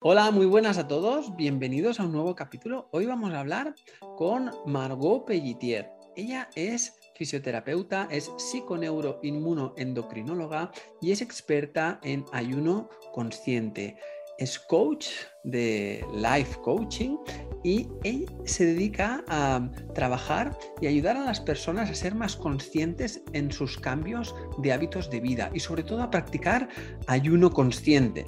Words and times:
Hola, 0.00 0.30
muy 0.30 0.46
buenas 0.46 0.78
a 0.78 0.86
todos, 0.86 1.34
bienvenidos 1.34 1.98
a 1.98 2.04
un 2.04 2.12
nuevo 2.12 2.36
capítulo. 2.36 2.88
Hoy 2.92 3.06
vamos 3.06 3.32
a 3.32 3.40
hablar 3.40 3.74
con 4.16 4.52
Margot 4.64 5.26
Pellitier. 5.26 5.90
Ella 6.14 6.48
es 6.54 6.94
fisioterapeuta, 7.16 8.06
es 8.08 8.30
psiconeuroinmunoendocrinóloga 8.36 10.70
y 11.00 11.10
es 11.10 11.20
experta 11.20 11.98
en 12.04 12.24
ayuno 12.32 12.88
consciente. 13.12 13.96
Es 14.38 14.60
coach 14.60 15.08
de 15.42 16.06
life 16.14 16.56
coaching 16.62 17.16
y 17.64 17.88
ella 18.04 18.30
se 18.44 18.66
dedica 18.66 19.24
a 19.26 19.68
trabajar 19.96 20.56
y 20.80 20.86
ayudar 20.86 21.16
a 21.16 21.24
las 21.24 21.40
personas 21.40 21.90
a 21.90 21.94
ser 21.96 22.14
más 22.14 22.36
conscientes 22.36 23.24
en 23.32 23.50
sus 23.50 23.76
cambios 23.76 24.32
de 24.58 24.72
hábitos 24.72 25.10
de 25.10 25.18
vida 25.18 25.50
y 25.54 25.58
sobre 25.58 25.82
todo 25.82 26.04
a 26.04 26.10
practicar 26.10 26.68
ayuno 27.08 27.50
consciente 27.50 28.24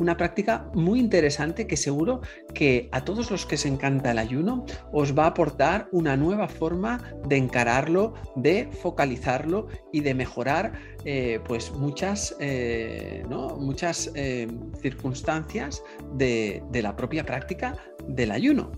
una 0.00 0.16
práctica 0.16 0.70
muy 0.74 0.98
interesante 0.98 1.66
que 1.66 1.76
seguro 1.76 2.20
que 2.54 2.88
a 2.92 3.04
todos 3.04 3.30
los 3.30 3.46
que 3.46 3.56
se 3.56 3.68
encanta 3.68 4.10
el 4.10 4.18
ayuno 4.18 4.64
os 4.92 5.16
va 5.16 5.24
a 5.24 5.28
aportar 5.28 5.88
una 5.92 6.16
nueva 6.16 6.48
forma 6.48 7.02
de 7.28 7.36
encararlo, 7.36 8.14
de 8.36 8.68
focalizarlo 8.82 9.68
y 9.92 10.00
de 10.00 10.14
mejorar 10.14 10.72
eh, 11.04 11.40
pues 11.46 11.72
muchas, 11.72 12.36
eh, 12.40 13.24
muchas 13.58 14.10
eh, 14.14 14.48
circunstancias 14.80 15.82
de, 16.14 16.62
de 16.70 16.82
la 16.82 16.96
propia 16.96 17.24
práctica 17.24 17.76
del 18.08 18.30
ayuno. 18.30 18.72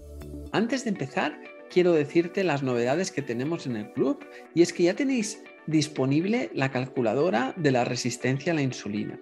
Antes 0.52 0.84
de 0.84 0.90
empezar, 0.90 1.40
quiero 1.70 1.92
decirte 1.92 2.44
las 2.44 2.62
novedades 2.62 3.10
que 3.10 3.22
tenemos 3.22 3.66
en 3.66 3.76
el 3.76 3.92
club 3.92 4.24
y 4.54 4.62
es 4.62 4.72
que 4.72 4.84
ya 4.84 4.94
tenéis 4.94 5.42
disponible 5.66 6.50
la 6.54 6.70
calculadora 6.70 7.54
de 7.56 7.70
la 7.70 7.84
resistencia 7.84 8.52
a 8.52 8.56
la 8.56 8.62
insulina. 8.62 9.18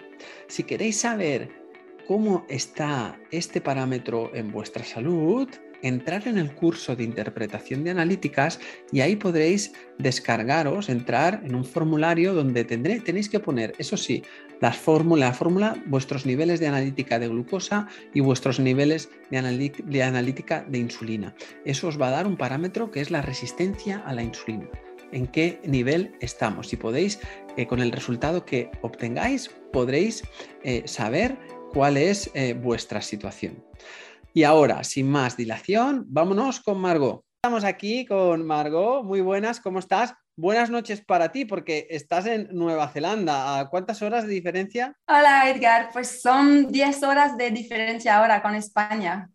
Si 0.49 0.65
queréis 0.65 0.99
saber 0.99 1.60
cómo 2.11 2.45
está 2.49 3.21
este 3.31 3.61
parámetro 3.61 4.35
en 4.35 4.51
vuestra 4.51 4.83
salud, 4.83 5.49
entrar 5.81 6.27
en 6.27 6.39
el 6.39 6.53
curso 6.53 6.97
de 6.97 7.05
interpretación 7.05 7.85
de 7.85 7.93
analíticas 7.93 8.59
y 8.91 9.01
ahí 9.01 9.15
podréis 9.15 9.75
descargaros, 9.97 10.89
entrar 10.89 11.41
en 11.45 11.55
un 11.55 11.65
formulario 11.65 12.35
donde 12.35 12.65
tendré, 12.65 12.99
tenéis 12.99 13.29
que 13.29 13.39
poner, 13.39 13.75
eso 13.79 13.97
sí, 13.97 14.25
las 14.61 14.77
fórmula, 14.77 15.27
la 15.27 15.33
fórmula, 15.33 15.81
vuestros 15.87 16.27
niveles 16.27 16.59
de 16.59 16.67
analítica 16.67 17.21
de 17.21 17.29
glucosa 17.29 17.87
y 18.13 18.19
vuestros 18.19 18.59
niveles 18.59 19.09
de, 19.31 20.03
analítica 20.03 20.67
de 20.69 20.79
insulina. 20.79 21.33
Eso 21.65 21.87
os 21.87 22.01
va 22.01 22.09
a 22.09 22.11
dar 22.11 22.27
un 22.27 22.37
parámetro 22.37 22.91
que 22.91 23.03
es 23.03 23.13
la 23.13 23.23
resistencia 23.23 23.99
a 23.99 24.15
la 24.15 24.25
insulina 24.25 24.69
en 25.13 25.29
qué 25.29 25.61
nivel 25.65 26.13
estamos. 26.21 26.69
Si 26.69 26.77
podéis, 26.77 27.21
eh, 27.57 27.67
con 27.67 27.81
el 27.81 27.91
resultado 27.91 28.45
que 28.45 28.71
obtengáis, 28.83 29.51
podréis 29.73 30.23
eh, 30.63 30.83
saber 30.87 31.37
cuál 31.73 31.97
es 31.97 32.31
eh, 32.35 32.55
vuestra 32.55 33.01
situación. 33.01 33.65
Y 34.33 34.45
ahora, 34.45 34.85
sin 34.85 35.11
más 35.11 35.37
dilación, 35.37 36.05
vámonos 36.09 36.61
con 36.61 36.81
Margot. 36.81 37.25
Estamos 37.43 37.65
aquí 37.65 38.05
con 38.05 38.47
Margot. 38.47 39.05
Muy 39.05 39.21
buenas, 39.21 39.61
¿cómo 39.61 39.79
estás? 39.79 40.15
Buenas 40.37 40.71
noches 40.71 41.01
para 41.05 41.33
ti 41.33 41.45
porque 41.45 41.87
estás 41.91 42.27
en 42.27 42.49
Nueva 42.53 42.89
Zelanda. 42.89 43.59
¿A 43.59 43.69
cuántas 43.69 44.03
horas 44.03 44.27
de 44.27 44.35
diferencia? 44.35 44.97
Hola 45.07 45.51
Edgar, 45.51 45.91
pues 45.93 46.21
son 46.23 46.71
10 46.71 47.03
horas 47.03 47.37
de 47.37 47.51
diferencia 47.51 48.19
ahora 48.19 48.43
con 48.43 48.55
España. 48.55 49.29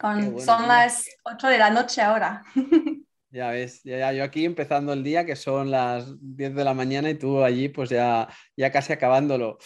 son 0.00 0.68
las 0.68 1.08
8 1.24 1.46
de 1.48 1.58
la 1.58 1.70
noche 1.70 2.02
ahora. 2.02 2.42
Ya 3.32 3.50
ves, 3.50 3.84
ya, 3.84 4.12
yo 4.12 4.24
aquí 4.24 4.44
empezando 4.44 4.92
el 4.92 5.04
día 5.04 5.24
que 5.24 5.36
son 5.36 5.70
las 5.70 6.16
10 6.20 6.52
de 6.52 6.64
la 6.64 6.74
mañana 6.74 7.10
y 7.10 7.14
tú 7.14 7.44
allí 7.44 7.68
pues 7.68 7.88
ya, 7.88 8.26
ya 8.56 8.72
casi 8.72 8.92
acabándolo. 8.92 9.58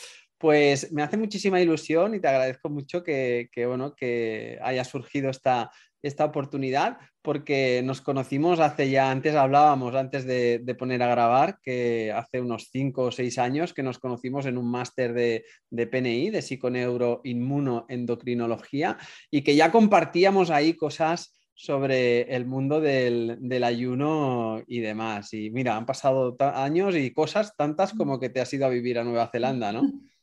Pues 0.45 0.93
me 0.93 1.03
hace 1.03 1.17
muchísima 1.17 1.59
ilusión 1.59 2.15
y 2.15 2.21
te 2.21 2.29
agradezco 2.29 2.69
mucho 2.69 3.03
que, 3.03 3.49
bueno, 3.67 3.95
que 3.95 4.59
haya 4.61 4.85
surgido 4.85 5.31
esta, 5.31 5.71
esta 6.03 6.27
oportunidad 6.27 6.99
porque 7.23 7.81
nos 7.83 8.03
conocimos 8.03 8.61
hace 8.61 8.91
ya, 8.91 9.11
antes 9.11 9.35
hablábamos, 9.37 9.95
antes 9.95 10.27
de, 10.27 10.61
poner 10.79 11.03
a 11.03 11.09
grabar, 11.09 11.61
que 11.63 12.13
hace 12.13 12.43
unos 12.43 12.69
cinco 12.71 13.05
o 13.05 13.11
seis 13.11 13.39
años 13.39 13.73
que 13.73 13.83
nos 13.83 13.99
conocimos 13.99 14.45
en 14.45 14.59
un 14.59 14.71
máster 14.71 15.15
de, 15.15 15.47
de 15.71 15.87
PNI, 15.87 16.29
de 16.29 16.43
psiconeuroinmunoendocrinología, 16.43 18.99
y 19.31 19.41
que 19.41 19.57
ya 19.57 19.73
compartíamos 19.73 20.51
ahí 20.51 20.75
cosas 20.75 21.41
sobre 21.55 22.37
el 22.37 22.45
mundo 22.45 22.83
del, 22.83 23.39
del, 23.41 23.65
ayuno 23.65 24.63
y 24.67 24.81
demás. 24.81 25.33
Y 25.33 25.51
mira, 25.51 25.75
han 25.75 25.87
pasado 25.87 26.37
años 26.39 26.97
y 26.97 27.15
cosas 27.15 27.57
tantas 27.57 27.95
como 27.95 28.21
que 28.21 28.29
te 28.29 28.43
has 28.43 28.53
ido 28.53 28.67
a 28.67 28.69
vivir 28.69 28.99
a 28.99 29.05
Nueva 29.05 29.31
Zelanda, 29.33 29.73
¿no? 29.73 29.81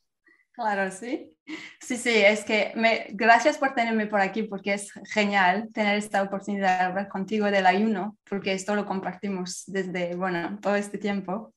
Claro, 0.52 0.90
sí. 0.90 1.34
Sí, 1.80 1.96
sí, 1.96 2.10
es 2.10 2.44
que 2.44 2.72
gracias 3.10 3.58
por 3.58 3.74
tenerme 3.74 4.06
por 4.06 4.20
aquí 4.20 4.42
porque 4.44 4.74
es 4.74 4.92
genial 5.10 5.70
tener 5.72 5.96
esta 5.96 6.22
oportunidad 6.22 6.78
de 6.78 6.84
hablar 6.84 7.08
contigo 7.08 7.50
del 7.50 7.66
ayuno, 7.66 8.16
porque 8.28 8.52
esto 8.52 8.74
lo 8.74 8.86
compartimos 8.86 9.64
desde, 9.66 10.14
bueno, 10.14 10.58
todo 10.60 10.76
este 10.76 10.98
tiempo. 10.98 11.54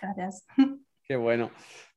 Gracias. 0.00 0.46
Qué 1.02 1.16
bueno. 1.16 1.50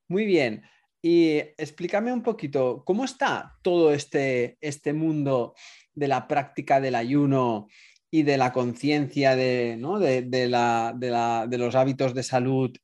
Muy 0.08 0.26
bien. 0.26 0.64
Y 1.02 1.38
explícame 1.58 2.12
un 2.12 2.24
poquito, 2.24 2.84
¿cómo 2.86 3.06
está 3.06 3.58
todo 3.62 3.94
este, 3.94 4.58
este 4.62 4.94
mundo 4.94 5.54
de 5.94 6.08
la 6.08 6.28
práctica 6.28 6.80
del 6.82 6.96
ayuno 6.96 7.68
y 8.10 8.24
de 8.24 8.38
la 8.38 8.52
conciencia 8.52 9.36
de, 9.36 9.76
¿no? 9.78 10.00
de, 10.00 10.24
de, 10.24 10.48
la, 10.48 10.94
de, 10.98 11.58
los 11.58 11.76
hábitos 11.76 12.14
de 12.14 12.24
salud 12.24 12.76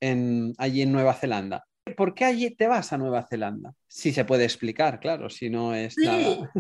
allí 0.58 0.82
en 0.82 0.92
Nueva 0.92 1.14
Zelanda? 1.14 1.66
¿Por 1.96 2.14
qué 2.14 2.26
allí 2.26 2.50
te 2.52 2.68
vas 2.68 2.94
a 2.94 2.98
Nueva 2.98 3.26
Zelanda? 3.30 3.74
Si 3.88 4.12
se 4.12 4.26
puede 4.26 4.44
explicar, 4.44 5.00
claro, 5.00 5.30
si 5.30 5.50
no 5.50 5.74
es 5.74 5.98
nada. 5.98 6.52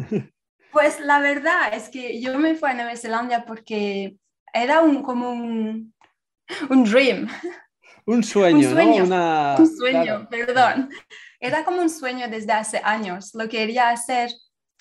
Pues 0.71 0.99
la 0.99 1.19
verdad 1.19 1.71
es 1.73 1.89
que 1.89 2.19
yo 2.19 2.37
me 2.39 2.55
fui 2.55 2.69
a 2.69 2.73
Nueva 2.73 2.95
Zelanda 2.95 3.45
porque 3.45 4.15
era 4.51 4.81
un, 4.81 5.03
como 5.03 5.29
un, 5.29 5.93
un 6.69 6.83
dream. 6.83 7.27
Un 8.05 8.23
sueño, 8.23 8.69
un 8.69 8.73
sueño, 8.73 9.05
¿no? 9.05 9.55
Un 9.59 9.77
sueño, 9.77 10.27
perdón. 10.29 10.89
Era 11.39 11.63
como 11.63 11.79
un 11.79 11.89
sueño 11.89 12.27
desde 12.27 12.53
hace 12.53 12.81
años. 12.83 13.35
Lo 13.35 13.47
quería 13.47 13.89
hacer 13.89 14.31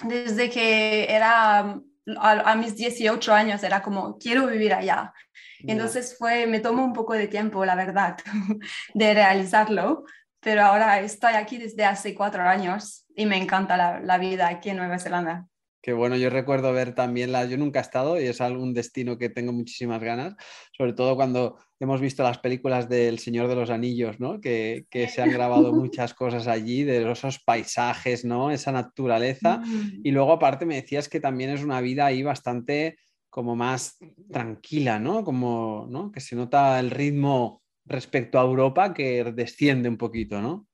desde 0.03 0.49
que 0.49 1.07
era 1.09 1.59
a, 1.59 1.81
a, 2.17 2.57
mis 2.57 2.75
18 2.75 3.33
años. 3.33 3.63
Era 3.63 3.83
como, 3.83 4.19
quiero 4.19 4.47
vivir 4.47 4.73
allá. 4.73 5.13
Entonces 5.61 6.17
fue, 6.19 6.47
me 6.47 6.61
tomó 6.61 6.85
un 6.85 6.93
poco 6.93 7.13
de 7.13 7.29
tiempo, 7.29 7.65
la 7.65 7.75
verdad, 7.75 8.17
de 8.95 9.15
realizarlo 9.15 10.05
pero 10.43 10.63
ahora 10.63 11.01
estoy 11.01 11.35
aquí 11.35 11.57
desde 11.57 11.85
hace 11.85 12.15
cuatro 12.15 12.43
años 12.43 13.07
y 13.15 13.27
me 13.27 13.37
encanta 13.37 14.01
la, 14.01 14.19
vida 14.19 14.49
aquí 14.49 14.71
en 14.71 14.79
Nueva 14.79 14.99
Zelanda. 14.99 15.47
Qué 15.81 15.93
bueno, 15.93 16.17
yo 16.17 16.31
recuerdo 16.31 16.73
ver 16.73 16.95
también 16.95 17.33
la, 17.33 17.45
yo 17.45 17.57
nunca 17.57 17.81
he 17.81 17.83
estado 17.83 18.21
y 18.21 18.27
es 18.27 18.41
algún 18.41 18.75
destino 18.75 19.19
que 19.19 19.29
tengo 19.29 19.53
muchísimas 19.53 20.01
ganas, 20.01 20.35
sobre 20.77 20.93
todo 20.93 21.17
cuando 21.17 21.59
hemos 21.81 22.01
visto 22.01 22.23
las 22.23 22.39
películas 22.39 22.89
del 22.89 23.19
Señor 23.19 23.49
de 23.49 23.57
los 23.57 23.71
Anillos, 23.71 24.21
¿no? 24.21 24.41
Que, 24.41 24.87
se 24.93 25.23
han 25.23 25.31
grabado 25.31 25.73
muchas 25.73 26.15
cosas 26.15 26.47
allí, 26.47 26.85
de 26.85 27.11
esos 27.11 27.41
paisajes, 27.41 28.25
¿no? 28.25 28.51
Esa 28.51 28.71
naturaleza. 28.71 29.59
Mm. 29.59 30.01
Y 30.05 30.11
luego 30.11 30.33
aparte 30.33 30.67
me 30.67 30.77
decías 30.77 31.09
que 31.09 31.21
también 31.21 31.51
es 31.51 31.63
una 31.65 31.81
vida 31.81 32.07
ahí 32.07 32.23
bastante 32.23 32.97
como 33.29 33.57
más 33.57 33.99
tranquila, 34.31 34.99
¿no? 34.99 35.25
Como, 35.25 35.87
¿no? 35.89 36.13
Que 36.13 36.21
se 36.21 36.37
nota 36.37 36.79
el 36.79 36.91
ritmo 36.91 37.62
respecto 37.85 38.39
a 38.39 38.43
Europa 38.45 38.95
que 38.95 39.25
desciende 39.33 39.89
un 39.89 39.97
poquito, 39.97 40.41
¿no? 40.41 40.67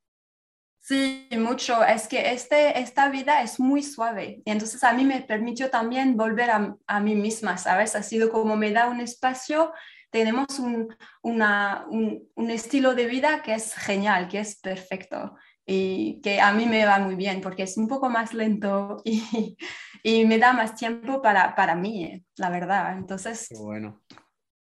Sí, 0.80 1.28
mucho. 1.32 1.84
Es 1.84 2.08
que 2.08 2.32
este, 2.32 2.80
esta 2.80 3.10
vida 3.10 3.42
es 3.42 3.60
muy 3.60 3.82
suave 3.82 4.42
y 4.44 4.50
entonces 4.50 4.82
a 4.84 4.92
mí 4.92 5.04
me 5.04 5.20
permitió 5.20 5.68
también 5.68 6.16
volver 6.16 6.50
a, 6.50 6.76
a 6.86 7.00
mí 7.00 7.14
misma, 7.14 7.58
¿sabes? 7.58 7.94
Ha 7.94 8.02
sido 8.02 8.30
como 8.30 8.56
me 8.56 8.72
da 8.72 8.88
un 8.88 9.00
espacio, 9.00 9.72
tenemos 10.10 10.58
un, 10.58 10.88
una, 11.22 11.84
un, 11.90 12.26
un, 12.34 12.50
estilo 12.50 12.94
de 12.94 13.06
vida 13.06 13.42
que 13.42 13.52
es 13.52 13.74
genial, 13.74 14.28
que 14.28 14.40
es 14.40 14.58
perfecto 14.60 15.34
y 15.66 16.22
que 16.22 16.40
a 16.40 16.52
mí 16.54 16.64
me 16.64 16.86
va 16.86 16.98
muy 16.98 17.16
bien 17.16 17.42
porque 17.42 17.64
es 17.64 17.76
un 17.76 17.88
poco 17.88 18.08
más 18.08 18.32
lento 18.32 19.02
y, 19.04 19.58
y 20.02 20.24
me 20.24 20.38
da 20.38 20.54
más 20.54 20.74
tiempo 20.74 21.20
para, 21.20 21.54
para 21.54 21.74
mí, 21.74 22.24
la 22.36 22.48
verdad. 22.48 22.96
Entonces, 22.96 23.48
bueno. 23.58 24.00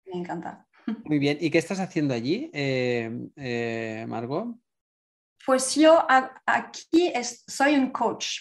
me 0.06 0.20
encanta. 0.20 0.66
Muy 1.04 1.20
bien. 1.20 1.38
¿Y 1.40 1.50
qué 1.50 1.58
estás 1.58 1.80
haciendo 1.80 2.14
allí, 2.14 2.50
eh, 2.54 3.12
eh, 3.36 4.06
Margot? 4.08 4.56
Pues 5.46 5.76
yo 5.76 6.06
aquí 6.46 7.14
soy 7.48 7.76
un 7.76 7.92
coach 7.92 8.40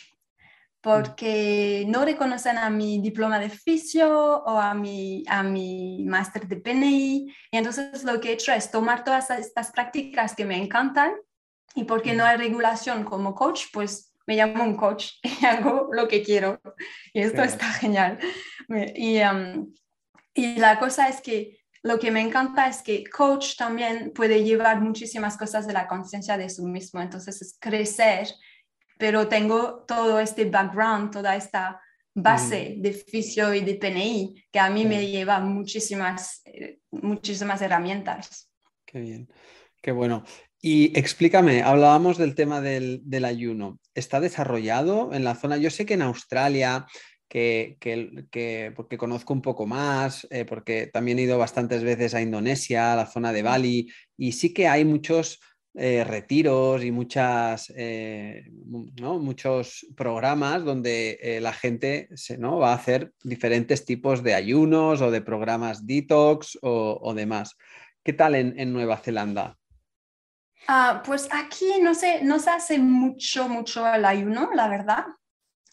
porque 0.81 1.85
no 1.89 2.05
reconocen 2.05 2.59
a 2.59 2.69
mi 2.69 3.01
diploma 3.01 3.39
de 3.39 3.49
fisio 3.49 4.43
o 4.45 4.59
a 4.59 4.75
mi, 4.75 5.25
a 5.29 5.43
mi 5.43 6.05
máster 6.05 6.47
de 6.47 6.57
PNI. 6.57 7.35
Y 7.51 7.57
entonces 7.57 8.05
lo 8.05 8.21
que 8.21 8.29
he 8.29 8.33
hecho 8.33 8.53
es 8.53 8.71
tomar 8.71 9.03
todas 9.03 9.31
estas 9.31 9.73
prácticas 9.73 10.35
que 10.35 10.45
me 10.45 10.57
encantan 10.57 11.13
y 11.75 11.85
porque 11.85 12.13
no 12.13 12.25
hay 12.25 12.37
regulación 12.37 13.05
como 13.05 13.35
coach, 13.35 13.65
pues 13.73 14.15
me 14.27 14.37
llamo 14.37 14.63
un 14.63 14.77
coach 14.77 15.13
y 15.23 15.45
hago 15.47 15.89
lo 15.91 16.07
que 16.07 16.23
quiero. 16.23 16.61
Y 17.15 17.21
esto 17.21 17.43
está 17.43 17.67
genial. 17.73 18.19
Y, 18.95 19.21
um, 19.21 19.73
y 20.35 20.57
la 20.57 20.79
cosa 20.79 21.09
es 21.09 21.23
que 21.23 21.64
lo 21.85 21.99
que 22.01 22.11
me 22.11 22.21
encanta 22.21 22.67
es 22.67 22.83
que 22.83 23.05
coach 23.05 23.57
también 23.57 24.13
puede 24.13 24.43
llevar 24.43 24.81
muchísimas 24.81 25.37
cosas 25.37 25.67
de 25.67 25.75
la 25.75 25.87
conciencia 25.87 26.37
de 26.37 26.51
sí 26.51 26.63
mismo. 26.63 27.01
Entonces 27.01 27.41
es 27.41 27.57
crecer 27.61 28.27
pero 28.99 29.29
tengo 29.29 29.85
todo 29.87 30.21
este 30.21 30.45
background, 30.47 31.11
toda 31.11 31.37
esta 31.37 31.81
base 32.15 32.77
de 32.79 32.93
fisio 32.93 33.53
y 33.53 33.61
de 33.61 33.75
PNI 33.75 34.45
que 34.53 34.61
a 34.61 34.71
mí 34.71 34.85
me 34.85 35.07
lleva 35.11 35.41
muchísimas, 35.41 36.43
eh, 36.45 36.79
muchísimas 36.91 37.61
herramientas. 37.61 38.51
Qué 38.87 39.01
bien, 39.01 39.29
qué 39.83 39.91
bueno. 39.91 40.25
Y 40.61 40.97
explícame, 40.99 41.63
hablábamos 41.63 42.17
del 42.17 42.35
tema 42.35 42.61
del, 42.61 43.25
ayuno. 43.25 43.79
¿Está 43.95 44.21
desarrollado 44.21 45.13
en 45.13 45.25
la 45.25 45.35
zona? 45.35 45.57
Yo 45.57 45.71
sé 45.71 45.85
que 45.85 45.95
en 45.95 46.03
Australia, 46.03 46.87
que, 47.29 48.73
porque 48.77 48.99
conozco 48.99 49.33
un 49.33 49.43
poco 49.43 49.67
más, 49.67 50.27
eh, 50.31 50.45
porque 50.45 50.87
también 50.87 51.19
he 51.19 51.23
ido 51.23 51.39
bastantes 51.39 51.83
veces 51.83 52.15
a 52.15 52.23
Indonesia, 52.23 52.93
a 52.93 52.97
la 52.97 53.07
zona 53.07 53.33
de 53.33 53.43
Bali, 53.43 53.93
y 54.17 54.33
sí 54.33 54.55
que 54.55 54.69
hay 54.69 54.85
muchos 54.85 55.41
eh, 55.77 56.05
retiros 56.05 56.85
y 56.85 56.93
muchas, 56.93 57.73
eh, 57.77 58.45
muchos 58.65 59.85
programas 59.97 60.65
donde 60.65 61.19
eh, 61.21 61.41
la 61.41 61.53
gente 61.53 62.09
se, 62.15 62.39
¿no? 62.39 62.59
va 62.59 62.71
a 62.71 62.77
hacer 62.77 63.13
diferentes 63.25 63.85
tipos 63.85 64.23
de 64.23 64.35
ayunos 64.35 65.01
o 65.01 65.11
de 65.11 65.21
programas 65.21 65.85
detox 65.85 66.57
o, 66.63 67.13
demás. 67.13 67.57
¿Qué 68.05 68.13
tal 68.13 68.37
en, 68.37 68.73
Nueva 68.73 68.99
Zelanda? 68.99 69.59
Ah, 70.69 71.03
pues 71.05 71.29
aquí 71.33 71.67
no, 71.83 71.93
sé, 71.97 72.23
no 72.23 72.39
se 72.39 72.51
hace 72.51 72.79
mucho, 72.79 73.49
mucho 73.49 73.85
el 73.93 74.05
ayuno, 74.05 74.51
la 74.55 74.69
verdad. 74.69 75.07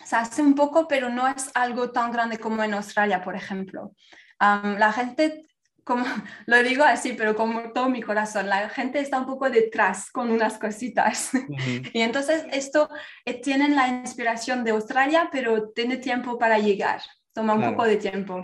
Se 0.03 0.15
hace 0.15 0.41
un 0.41 0.55
poco, 0.55 0.87
pero 0.87 1.09
no 1.09 1.27
es 1.27 1.51
algo 1.53 1.91
tan 1.91 2.11
grande 2.11 2.37
como 2.37 2.63
en 2.63 2.73
Australia, 2.73 3.21
por 3.21 3.35
ejemplo. 3.35 3.93
la 4.39 4.91
gente 4.93 5.45
como 5.83 6.05
lo 6.45 6.63
digo 6.63 6.83
así, 6.83 7.13
pero 7.13 7.35
como 7.35 7.71
todo 7.73 7.89
mi 7.89 8.01
corazón, 8.01 8.49
la 8.49 8.69
gente 8.69 8.99
está 8.99 9.19
un 9.19 9.25
poco 9.25 9.49
detrás 9.49 10.11
con 10.11 10.31
unas 10.31 10.57
cositas. 10.57 11.31
Y 11.93 12.01
entonces 12.01 12.45
esto 12.51 12.89
eh, 13.25 13.41
tienen 13.41 13.75
la 13.75 13.87
inspiración 13.87 14.63
de 14.63 14.71
Australia, 14.71 15.29
pero 15.31 15.69
tiene 15.69 15.97
tiempo 15.97 16.37
para 16.37 16.59
llegar, 16.59 17.01
toma 17.33 17.53
un 17.53 17.71
poco 17.71 17.83
de 17.85 17.97
tiempo. 17.97 18.41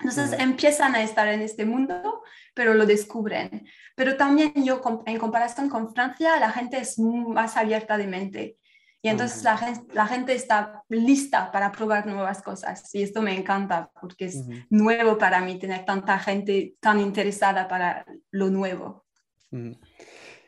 Entonces 0.00 0.38
empiezan 0.38 0.94
a 0.94 1.02
estar 1.02 1.26
en 1.26 1.40
este 1.40 1.64
mundo, 1.64 2.22
pero 2.54 2.74
lo 2.74 2.86
descubren. 2.86 3.66
Pero 3.96 4.16
también 4.16 4.52
yo, 4.64 4.80
en 5.06 5.18
comparación 5.18 5.68
con 5.68 5.92
Francia, 5.92 6.38
la 6.38 6.50
gente 6.50 6.78
es 6.78 6.98
más 6.98 7.56
abierta 7.56 7.98
de 7.98 8.06
mente. 8.06 8.56
Y 9.00 9.08
entonces 9.08 9.44
la, 9.44 9.56
gente, 9.56 9.94
la 9.94 10.06
gente 10.06 10.34
está 10.34 10.82
lista 10.88 11.52
para 11.52 11.70
probar 11.70 12.06
nuevas 12.06 12.42
cosas. 12.42 12.92
Y 12.94 13.02
esto 13.02 13.22
me 13.22 13.36
encanta 13.36 13.90
porque 14.00 14.24
es 14.26 14.44
nuevo 14.70 15.16
para 15.18 15.40
mí 15.40 15.58
tener 15.58 15.84
tanta 15.84 16.18
gente 16.18 16.74
tan 16.80 17.00
interesada 17.00 17.68
para 17.68 18.04
lo 18.32 18.50
nuevo. 18.50 19.06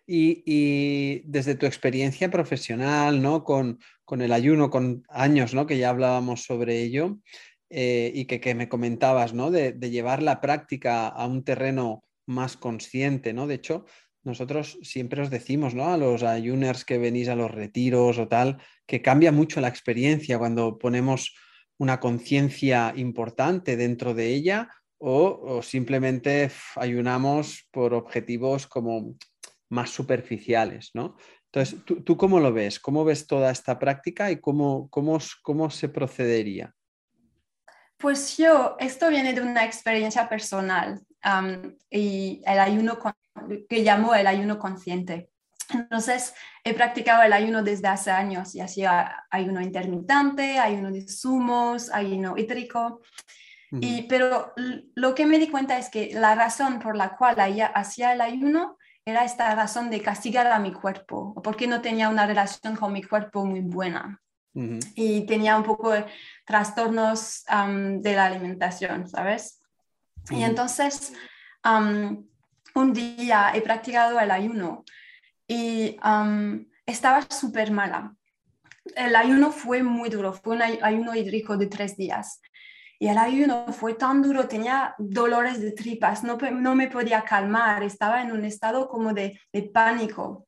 y, 0.07 1.21
desde 1.21 1.55
tu 1.55 1.67
experiencia 1.67 2.29
profesional, 2.29 3.23
¿no? 3.23 3.45
Con, 3.45 3.79
con, 4.05 4.21
el 4.21 4.33
ayuno, 4.33 4.69
con 4.69 5.05
años, 5.09 5.55
¿no? 5.55 5.67
Que 5.67 5.79
ya 5.79 5.91
hablábamos 5.91 6.43
sobre 6.43 6.83
ello 6.83 7.19
eh, 7.71 8.11
y 8.13 8.25
que, 8.25 8.41
que, 8.41 8.57
me 8.57 8.69
comentabas, 8.69 9.33
¿no? 9.33 9.53
De, 9.53 9.73
de, 9.73 9.91
llevar 9.91 10.23
la 10.23 10.41
práctica 10.41 11.07
a 11.07 11.27
un 11.27 11.45
terreno 11.45 12.03
más 12.27 12.57
consciente, 12.57 13.33
¿no? 13.33 13.47
De 13.47 13.55
hecho, 13.55 13.85
nosotros 14.23 14.79
siempre 14.83 15.23
os 15.23 15.31
decimos, 15.31 15.75
¿no? 15.75 15.93
A 15.93 15.97
los 15.97 16.23
ayuners 16.23 16.85
que 16.85 16.99
venís 16.99 17.29
a 17.29 17.37
los 17.37 17.51
retiros 17.51 18.19
o 18.19 18.29
tal, 18.29 18.59
que 18.87 19.03
cambia 19.03 19.33
mucho 19.33 19.61
la 19.61 19.69
experiencia 19.69 20.39
cuando 20.39 20.79
ponemos 20.79 21.35
una 21.79 21.99
conciencia 21.99 22.93
importante 22.97 23.77
dentro 23.77 24.13
de 24.13 24.29
ella 24.29 24.69
o, 24.99 25.63
simplemente 25.63 26.51
ayunamos 26.77 27.67
por 27.71 27.95
objetivos 27.95 28.67
como 28.67 29.17
más 29.71 29.89
superficiales, 29.89 30.91
¿no? 30.93 31.17
Entonces, 31.47 31.81
¿tú, 31.85 32.17
cómo 32.17 32.39
lo 32.39 32.53
ves? 32.53 32.79
¿Cómo 32.79 33.05
ves 33.05 33.27
toda 33.27 33.51
esta 33.51 33.79
práctica 33.79 34.31
y 34.31 34.41
cómo, 34.41 34.89
cómo, 34.91 35.19
cómo 35.43 35.71
se 35.71 35.89
procedería? 35.89 36.75
Pues 37.97 38.37
yo, 38.37 38.77
esto 38.79 39.09
viene 39.09 39.33
de 39.33 39.41
una 39.41 39.65
experiencia 39.65 40.29
personal 40.29 41.01
y 41.91 42.43
el 42.47 42.59
ayuno 42.59 42.99
que 43.69 43.83
llamo 43.83 44.15
el 44.15 44.27
ayuno 44.27 44.59
consciente. 44.59 45.31
Entonces, 45.73 46.35
he 46.65 46.75
practicado 46.75 47.23
el 47.23 47.33
ayuno 47.33 47.63
desde 47.63 47.89
hace 47.89 48.11
años 48.11 48.55
y 48.55 48.61
hacía 48.61 49.25
ayuno 49.31 49.61
intermitente, 49.61 50.59
ayuno 50.59 50.91
de 50.91 51.07
zumos, 51.09 51.91
ayuno 51.93 52.37
hídrico. 52.37 53.03
y, 53.73 54.03
pero 54.03 54.53
lo 54.95 55.15
que 55.15 55.27
me 55.27 55.39
di 55.39 55.49
cuenta 55.49 55.79
es 55.79 55.89
que 55.89 56.11
la 56.13 56.35
razón 56.35 56.81
por 56.81 56.97
la 56.97 57.17
cual 57.17 57.37
hacía 57.75 58.13
el 58.13 58.21
ayuno 58.21 58.79
era 59.05 59.25
esta 59.25 59.55
razón 59.55 59.91
de 59.91 60.03
castigar 60.03 60.47
a 60.49 60.59
mi 60.59 60.73
cuerpo, 60.73 61.35
porque 61.43 61.67
no 61.67 61.81
tenía 61.81 62.09
una 62.09 62.27
relación 62.27 62.77
con 62.77 62.93
mi 62.93 63.03
cuerpo 63.03 63.45
muy 63.45 63.61
buena. 63.61 64.21
Y 64.53 65.27
tenía 65.27 65.57
un 65.57 65.63
poco 65.63 65.93
de 65.93 66.05
trastornos 66.45 67.45
de 67.45 68.15
la 68.15 68.27
alimentación, 68.27 69.09
¿sabes? 69.09 69.60
Y 70.29 70.43
entonces, 70.43 71.13
un 72.75 72.93
día 72.93 73.53
he 73.55 73.63
practicado 73.63 74.21
el 74.21 74.31
ayuno 74.31 74.85
y 75.47 75.97
estaba 76.87 77.23
súper 77.23 77.71
mala. 77.71 78.15
El 78.97 79.15
ayuno 79.15 79.53
fue 79.53 79.83
muy 79.83 80.09
duro, 80.09 80.33
fue 80.33 80.57
un 80.57 80.63
ayuno 80.63 81.15
hídrico 81.15 81.57
de 81.57 81.67
tres 81.67 81.97
días. 81.97 82.41
Y 83.03 83.09
el 83.09 83.17
ayuno 83.17 83.73
fue 83.73 83.95
tan 83.95 84.21
duro, 84.21 84.47
tenía 84.47 84.95
dolores 84.99 85.61
de 85.61 85.73
tripas, 85.73 86.23
no, 86.23 86.37
no 86.37 86.75
me 86.75 86.89
podía 86.89 87.23
calmar, 87.23 87.83
estaba 87.83 88.21
en 88.23 88.31
un 88.31 88.45
estado 88.45 88.89
como 88.89 89.15
de, 89.15 89.41
de 89.53 89.63
pánico. 89.63 90.47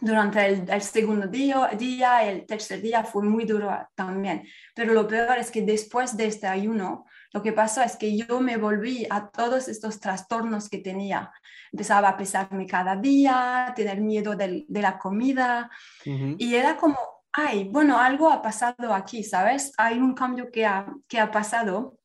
Durante 0.00 0.46
el, 0.46 0.70
el, 0.70 0.82
segundo 0.82 1.26
día, 1.26 1.70
día, 1.76 2.22
el 2.22 2.46
tercer 2.46 2.80
día 2.80 3.02
fue 3.02 3.24
muy 3.24 3.44
duro 3.44 3.70
también. 3.96 4.46
Pero 4.74 4.94
lo 4.94 5.08
peor 5.08 5.38
es 5.38 5.50
que 5.50 5.62
después 5.62 6.16
de 6.16 6.26
este 6.26 6.46
ayuno, 6.46 7.04
lo 7.32 7.42
que 7.42 7.52
pasó 7.52 7.82
es 7.82 7.96
que 7.96 8.16
yo 8.16 8.40
me 8.40 8.56
volví 8.56 9.06
a 9.10 9.28
todos 9.28 9.68
estos 9.68 10.00
trastornos 10.00 10.68
que 10.68 10.78
tenía. 10.78 11.30
Empezaba 11.72 12.08
a 12.08 12.16
pesarme 12.16 12.66
cada 12.66 12.96
día, 12.96 13.72
tener 13.76 14.00
miedo 14.00 14.34
de, 14.34 14.64
la 14.68 14.98
comida 14.98 15.70
y 16.04 16.54
era 16.54 16.76
como, 16.76 16.96
ay, 17.32 17.68
bueno, 17.70 17.98
algo 17.98 18.30
ha 18.30 18.40
pasado 18.40 18.94
aquí, 18.94 19.22
¿sabes? 19.22 19.72
Hay 19.76 19.98
un 19.98 20.14
cambio 20.14 20.50
que 20.50 20.64
ha, 20.64 20.86
que 21.06 21.20
ha 21.20 21.30
pasado 21.30 21.98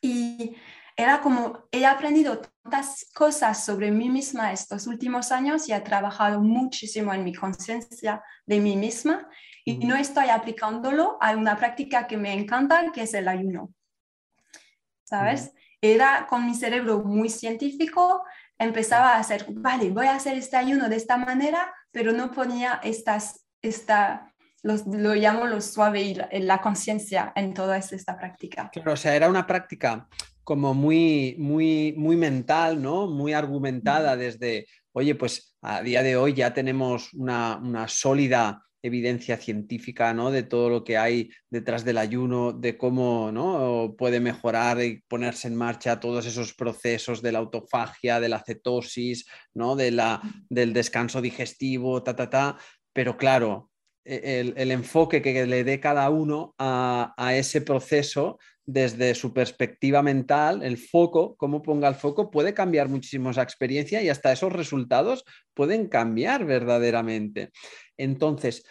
y 0.00 0.56
era 0.96 1.20
como, 1.20 1.68
he 1.70 1.86
aprendido 1.86 2.40
tantas 2.40 3.08
cosas 3.14 3.64
sobre 3.64 3.92
mí 3.92 4.10
misma 4.10 4.52
estos 4.52 4.88
últimos 4.88 5.30
años 5.30 5.68
y 5.68 5.72
he 5.72 5.80
trabajado 5.80 6.40
muchísimo 6.40 7.14
en 7.14 7.22
mi 7.22 7.32
conciencia 7.32 8.20
de 8.44 8.58
mí 8.58 8.74
misma 8.74 9.28
y 9.64 9.78
no 9.86 9.94
estoy 9.94 10.30
aplicándolo 10.30 11.16
a 11.20 11.36
una 11.36 11.56
práctica 11.56 12.08
que 12.08 12.16
me 12.16 12.32
encanta, 12.32 12.90
que 12.92 13.02
es 13.02 13.14
el 13.14 13.28
ayuno. 13.28 13.70
¿Sabes? 15.08 15.52
Era 15.80 16.26
con 16.28 16.44
mi 16.44 16.54
cerebro 16.54 17.02
muy 17.02 17.30
científico, 17.30 18.22
empezaba 18.58 19.12
a 19.12 19.18
hacer, 19.20 19.46
vale, 19.48 19.90
voy 19.90 20.06
a 20.06 20.16
hacer 20.16 20.36
este 20.36 20.56
ayuno 20.56 20.88
de 20.88 20.96
esta 20.96 21.16
manera, 21.16 21.72
pero 21.90 22.12
no 22.12 22.30
ponía 22.30 22.80
estas, 22.82 23.46
esta, 23.62 24.34
los, 24.62 24.86
lo 24.86 25.14
llamo 25.14 25.46
lo 25.46 25.60
suave 25.60 26.02
y 26.02 26.14
la, 26.40 26.60
conciencia 26.60 27.32
en 27.36 27.54
toda 27.54 27.78
esta 27.78 28.18
práctica. 28.18 28.70
Claro, 28.72 28.92
o 28.92 28.96
sea, 28.96 29.14
era 29.14 29.30
una 29.30 29.46
práctica 29.46 30.08
como 30.44 30.74
muy, 30.74 31.36
muy, 31.38 31.94
muy 31.96 32.16
mental, 32.16 32.82
¿no? 32.82 33.06
Muy 33.06 33.32
argumentada 33.32 34.16
desde, 34.16 34.66
oye, 34.92 35.14
pues 35.14 35.56
a 35.62 35.80
día 35.82 36.02
de 36.02 36.16
hoy 36.16 36.34
ya 36.34 36.52
tenemos 36.52 37.14
una, 37.14 37.56
una 37.56 37.88
sólida 37.88 38.67
evidencia 38.82 39.36
científica 39.36 40.14
¿no? 40.14 40.30
de 40.30 40.42
todo 40.42 40.68
lo 40.68 40.84
que 40.84 40.96
hay 40.96 41.30
detrás 41.50 41.84
del 41.84 41.98
ayuno, 41.98 42.52
de 42.52 42.78
cómo 42.78 43.32
¿no? 43.32 43.94
puede 43.96 44.20
mejorar 44.20 44.82
y 44.82 45.02
ponerse 45.08 45.48
en 45.48 45.56
marcha 45.56 46.00
todos 46.00 46.26
esos 46.26 46.54
procesos 46.54 47.22
de 47.22 47.32
la 47.32 47.40
autofagia, 47.40 48.20
de 48.20 48.28
la 48.28 48.42
cetosis, 48.44 49.26
¿no? 49.54 49.76
de 49.76 49.90
la, 49.90 50.22
del 50.48 50.72
descanso 50.72 51.20
digestivo, 51.20 52.02
ta, 52.02 52.14
ta, 52.14 52.30
ta. 52.30 52.58
Pero 52.92 53.16
claro, 53.16 53.70
e, 54.04 54.52
el, 54.56 54.70
enfoque 54.70 55.20
que 55.22 55.46
le 55.46 55.64
dé 55.64 55.80
cada 55.80 56.08
uno 56.10 56.54
a, 56.58 57.14
a, 57.16 57.36
ese 57.36 57.60
proceso 57.60 58.38
desde 58.70 59.14
su 59.14 59.32
perspectiva 59.32 60.02
mental, 60.02 60.62
el 60.62 60.76
foco, 60.76 61.36
cómo 61.36 61.62
ponga 61.62 61.88
el 61.88 61.94
foco, 61.94 62.30
puede 62.30 62.52
cambiar 62.52 62.90
muchísimo 62.90 63.30
esa 63.30 63.40
experiencia 63.40 64.02
y 64.02 64.10
hasta 64.10 64.30
esos 64.30 64.52
resultados 64.52 65.24
pueden 65.54 65.88
cambiar 65.88 66.44
verdaderamente. 66.44 67.50
Entonces, 67.96 68.66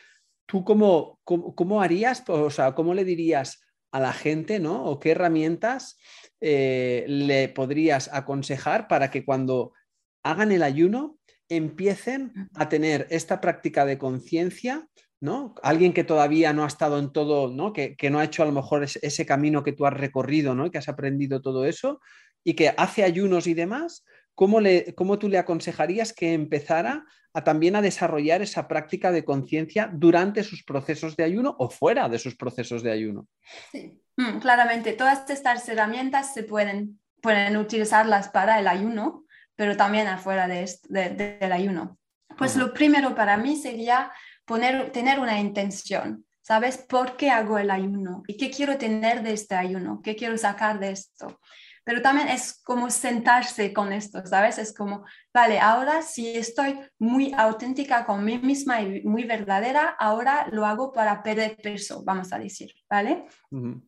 ¿tú 0.46 0.64
cómo, 0.64 1.20
cómo, 1.24 1.82
harías, 1.82 2.24
o 2.28 2.52
sea, 2.52 2.76
cómo 2.76 2.94
le 2.94 3.06
dirías 3.06 3.60
a 3.92 4.00
la 4.00 4.14
gente, 4.14 4.60
¿no? 4.60 4.86
O 4.86 5.00
qué 5.00 5.12
herramientas 5.12 5.98
eh, 6.42 7.04
le 7.08 7.50
podrías 7.50 8.08
aconsejar 8.14 8.88
para 8.88 9.10
que 9.10 9.26
cuando 9.26 9.74
hagan 10.22 10.52
el 10.52 10.62
ayuno 10.62 11.18
empiecen 11.50 12.50
a 12.54 12.70
tener 12.70 13.08
esta 13.10 13.42
práctica 13.42 13.84
de 13.84 13.98
conciencia, 13.98 14.88
¿no? 15.20 15.56
Alguien 15.64 15.94
que 15.94 16.04
todavía 16.04 16.54
no 16.54 16.64
ha 16.64 16.68
estado 16.68 17.00
en 17.00 17.12
todo, 17.12 17.52
¿no? 17.52 17.74
Que, 17.74 17.96
no 18.10 18.20
ha 18.20 18.24
hecho 18.24 18.44
a 18.44 18.46
lo 18.46 18.52
mejor 18.52 18.84
ese, 18.84 19.26
camino 19.26 19.64
que 19.64 19.74
tú 19.74 19.86
has 19.86 19.94
recorrido, 19.94 20.54
¿no? 20.56 20.66
Y 20.66 20.72
que 20.72 20.78
has 20.78 20.90
aprendido 20.90 21.42
todo 21.42 21.66
eso 21.66 22.00
y 22.44 22.54
que 22.54 22.74
hace 22.78 23.04
ayunos 23.04 23.48
y 23.48 23.54
demás, 23.54 24.06
¿cómo, 24.36 24.62
le, 24.62 24.94
¿cómo 24.96 25.20
tú 25.20 25.28
le 25.28 25.38
aconsejarías 25.38 26.14
que 26.14 26.34
empezara 26.34 27.06
a 27.34 27.44
también 27.44 27.76
a 27.76 27.82
desarrollar 27.82 28.42
esa 28.42 28.68
práctica 28.68 29.12
de 29.12 29.26
conciencia 29.26 29.90
durante 29.94 30.44
sus 30.44 30.64
procesos 30.64 31.16
de 31.18 31.24
ayuno 31.24 31.56
o 31.60 31.70
fuera 31.70 32.08
de 32.10 32.20
sus 32.20 32.36
procesos 32.36 32.84
de 32.84 32.92
ayuno? 32.92 33.28
Sí, 33.72 34.02
mm, 34.16 34.40
claramente, 34.40 34.94
todas 34.94 35.30
estas 35.30 35.68
herramientas 35.68 36.34
se 36.34 36.44
pueden, 36.44 37.00
pueden 37.22 37.58
utilizarlas 37.58 38.30
para 38.30 38.60
el 38.60 38.68
ayuno, 38.68 39.26
pero 39.56 39.76
también 39.76 40.08
afuera 40.08 40.48
de, 40.48 40.70
del 40.90 41.52
ayuno. 41.52 41.98
Pues 42.38 42.56
lo 42.56 42.74
primero 42.74 43.16
para 43.16 43.36
mí 43.38 43.56
sería 43.56 44.12
poner, 44.48 44.92
tener 44.92 45.20
una 45.20 45.40
intención. 45.40 46.26
¿Sabes 46.42 46.78
por 46.78 47.18
qué 47.18 47.30
hago 47.30 47.60
el 47.60 47.70
ayuno? 47.70 48.24
¿Y 48.26 48.38
qué 48.38 48.50
quiero 48.50 48.78
tener 48.78 49.22
de 49.22 49.34
este 49.34 49.54
ayuno? 49.54 50.02
¿Qué 50.02 50.16
quiero 50.16 50.38
sacar 50.38 50.80
de 50.80 50.92
esto? 50.92 51.40
Pero 51.84 52.02
también 52.02 52.30
es 52.30 52.62
como 52.64 52.90
sentarse 52.90 53.74
con 53.74 53.94
esto, 53.94 54.26
¿sabes? 54.26 54.58
Es 54.58 54.74
como, 54.74 55.06
vale, 55.34 55.60
ahora 55.60 56.02
si 56.02 56.36
estoy 56.36 56.80
muy 57.00 57.34
auténtica 57.38 58.06
con 58.06 58.24
mí 58.26 58.40
misma 58.40 58.82
y 58.82 59.04
muy 59.04 59.26
verdadera, 59.26 59.96
ahora 60.00 60.48
lo 60.52 60.66
hago 60.66 60.92
para 60.92 61.22
perder 61.22 61.58
peso, 61.58 62.04
vamos 62.04 62.32
a 62.34 62.40
decir, 62.40 62.72
¿vale? 62.90 63.26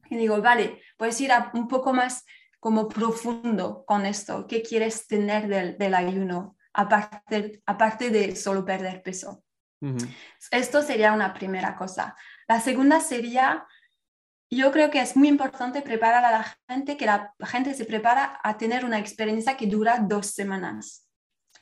Y 0.09 0.15
digo, 0.15 0.41
vale, 0.41 0.81
puedes 0.97 1.19
ir 1.19 1.31
un 1.53 1.67
poco 1.67 1.93
más 1.93 2.25
como 2.59 2.87
profundo 2.87 3.83
con 3.85 4.05
esto. 4.05 4.47
¿Qué 4.47 4.61
quieres 4.61 5.07
tener 5.07 5.47
del, 5.47 5.77
del 5.77 5.93
ayuno? 5.93 6.57
Aparte, 6.73 7.61
aparte 7.65 8.09
de 8.09 8.35
solo 8.35 8.63
perder 8.65 9.01
peso. 9.01 9.43
Esto 10.51 10.81
sería 10.81 11.13
una 11.13 11.33
primera 11.33 11.75
cosa. 11.75 12.15
La 12.47 12.59
segunda 12.59 12.99
sería, 12.99 13.65
yo 14.49 14.71
creo 14.71 14.89
que 14.89 15.01
es 15.01 15.15
muy 15.15 15.27
importante 15.27 15.81
preparar 15.81 16.25
a 16.25 16.31
la 16.31 16.57
gente, 16.67 16.97
que 16.97 17.05
la 17.05 17.33
gente 17.41 17.73
se 17.73 17.85
prepara 17.85 18.39
a 18.43 18.57
tener 18.57 18.83
una 18.85 18.99
experiencia 18.99 19.55
que 19.55 19.67
dura 19.67 19.99
dos 19.99 20.27
semanas. 20.27 21.07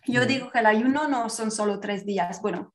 Yo 0.05 0.25
digo 0.25 0.49
que 0.49 0.59
el 0.59 0.65
ayuno 0.65 1.07
no 1.07 1.29
son 1.29 1.51
solo 1.51 1.79
tres 1.79 2.05
días. 2.05 2.41
Bueno, 2.41 2.73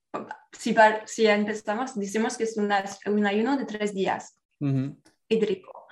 si, 0.53 0.75
si 1.07 1.27
empezamos, 1.27 1.95
decimos 1.95 2.37
que 2.37 2.45
es 2.45 2.57
un 2.57 3.27
ayuno 3.27 3.57
de 3.57 3.65
tres 3.65 3.95
días 3.95 4.39
hídrico. 5.29 5.87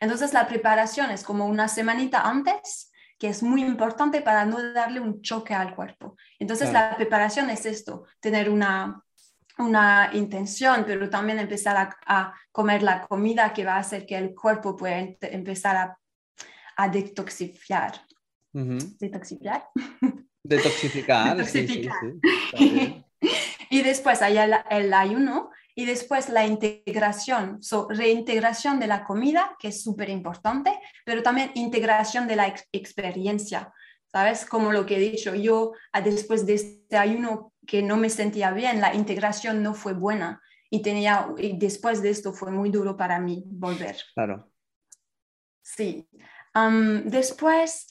Entonces 0.00 0.32
la 0.32 0.46
preparación 0.46 1.10
es 1.10 1.22
como 1.22 1.46
una 1.46 1.68
semanita 1.68 2.22
antes, 2.22 2.92
que 3.18 3.28
es 3.28 3.42
muy 3.42 3.62
importante 3.62 4.20
para 4.20 4.44
no 4.44 4.72
darle 4.72 5.00
un 5.00 5.22
choque 5.22 5.54
al 5.54 5.74
cuerpo. 5.74 6.16
Entonces 6.38 6.72
la 6.72 6.96
preparación 6.96 7.50
es 7.50 7.64
esto, 7.66 8.04
tener 8.20 8.50
una, 8.50 9.02
una 9.58 10.10
intención, 10.12 10.84
pero 10.86 11.08
también 11.08 11.38
empezar 11.38 11.90
a, 12.06 12.34
comer 12.52 12.82
la 12.82 13.06
comida 13.06 13.52
que 13.52 13.64
va 13.64 13.74
a 13.74 13.80
hacer 13.80 14.06
que 14.06 14.16
el 14.16 14.34
cuerpo 14.34 14.76
pueda 14.76 14.98
empezar 14.98 15.76
a, 15.76 15.98
a 16.76 16.88
detoxificar. 16.88 18.00
¿Detoxificar? 18.52 19.68
Detoxificar. 20.42 21.36
y 23.70 23.82
después 23.82 24.22
hay 24.22 24.38
el, 24.70 24.94
ayuno 24.94 25.50
y 25.78 25.84
después 25.84 26.30
la 26.30 26.46
integración, 26.46 27.62
so, 27.62 27.86
reintegración 27.90 28.80
de 28.80 28.86
la 28.86 29.04
comida, 29.04 29.54
que 29.58 29.68
es 29.68 29.82
súper 29.82 30.08
importante, 30.08 30.72
pero 31.04 31.22
también 31.22 31.52
integración 31.54 32.26
de 32.26 32.36
la 32.36 32.54
experiencia. 32.72 33.72
¿Sabes? 34.10 34.46
Como 34.46 34.72
lo 34.72 34.86
que 34.86 34.96
he 34.96 35.10
dicho, 35.10 35.34
yo 35.34 35.72
después 36.02 36.46
de 36.46 36.54
este 36.54 36.96
ayuno 36.96 37.52
que 37.66 37.82
no 37.82 37.98
me 37.98 38.08
sentía 38.08 38.52
bien, 38.52 38.80
la 38.80 38.94
integración 38.94 39.62
no 39.62 39.74
fue 39.74 39.92
buena 39.92 40.40
y, 40.70 40.80
tenía, 40.80 41.28
y 41.36 41.58
después 41.58 42.00
de 42.00 42.10
esto 42.10 42.32
fue 42.32 42.50
muy 42.50 42.70
duro 42.70 42.96
para 42.96 43.20
mí 43.20 43.44
volver. 43.46 43.96
Claro. 44.14 44.50
Sí. 45.60 46.08
después, 47.04 47.88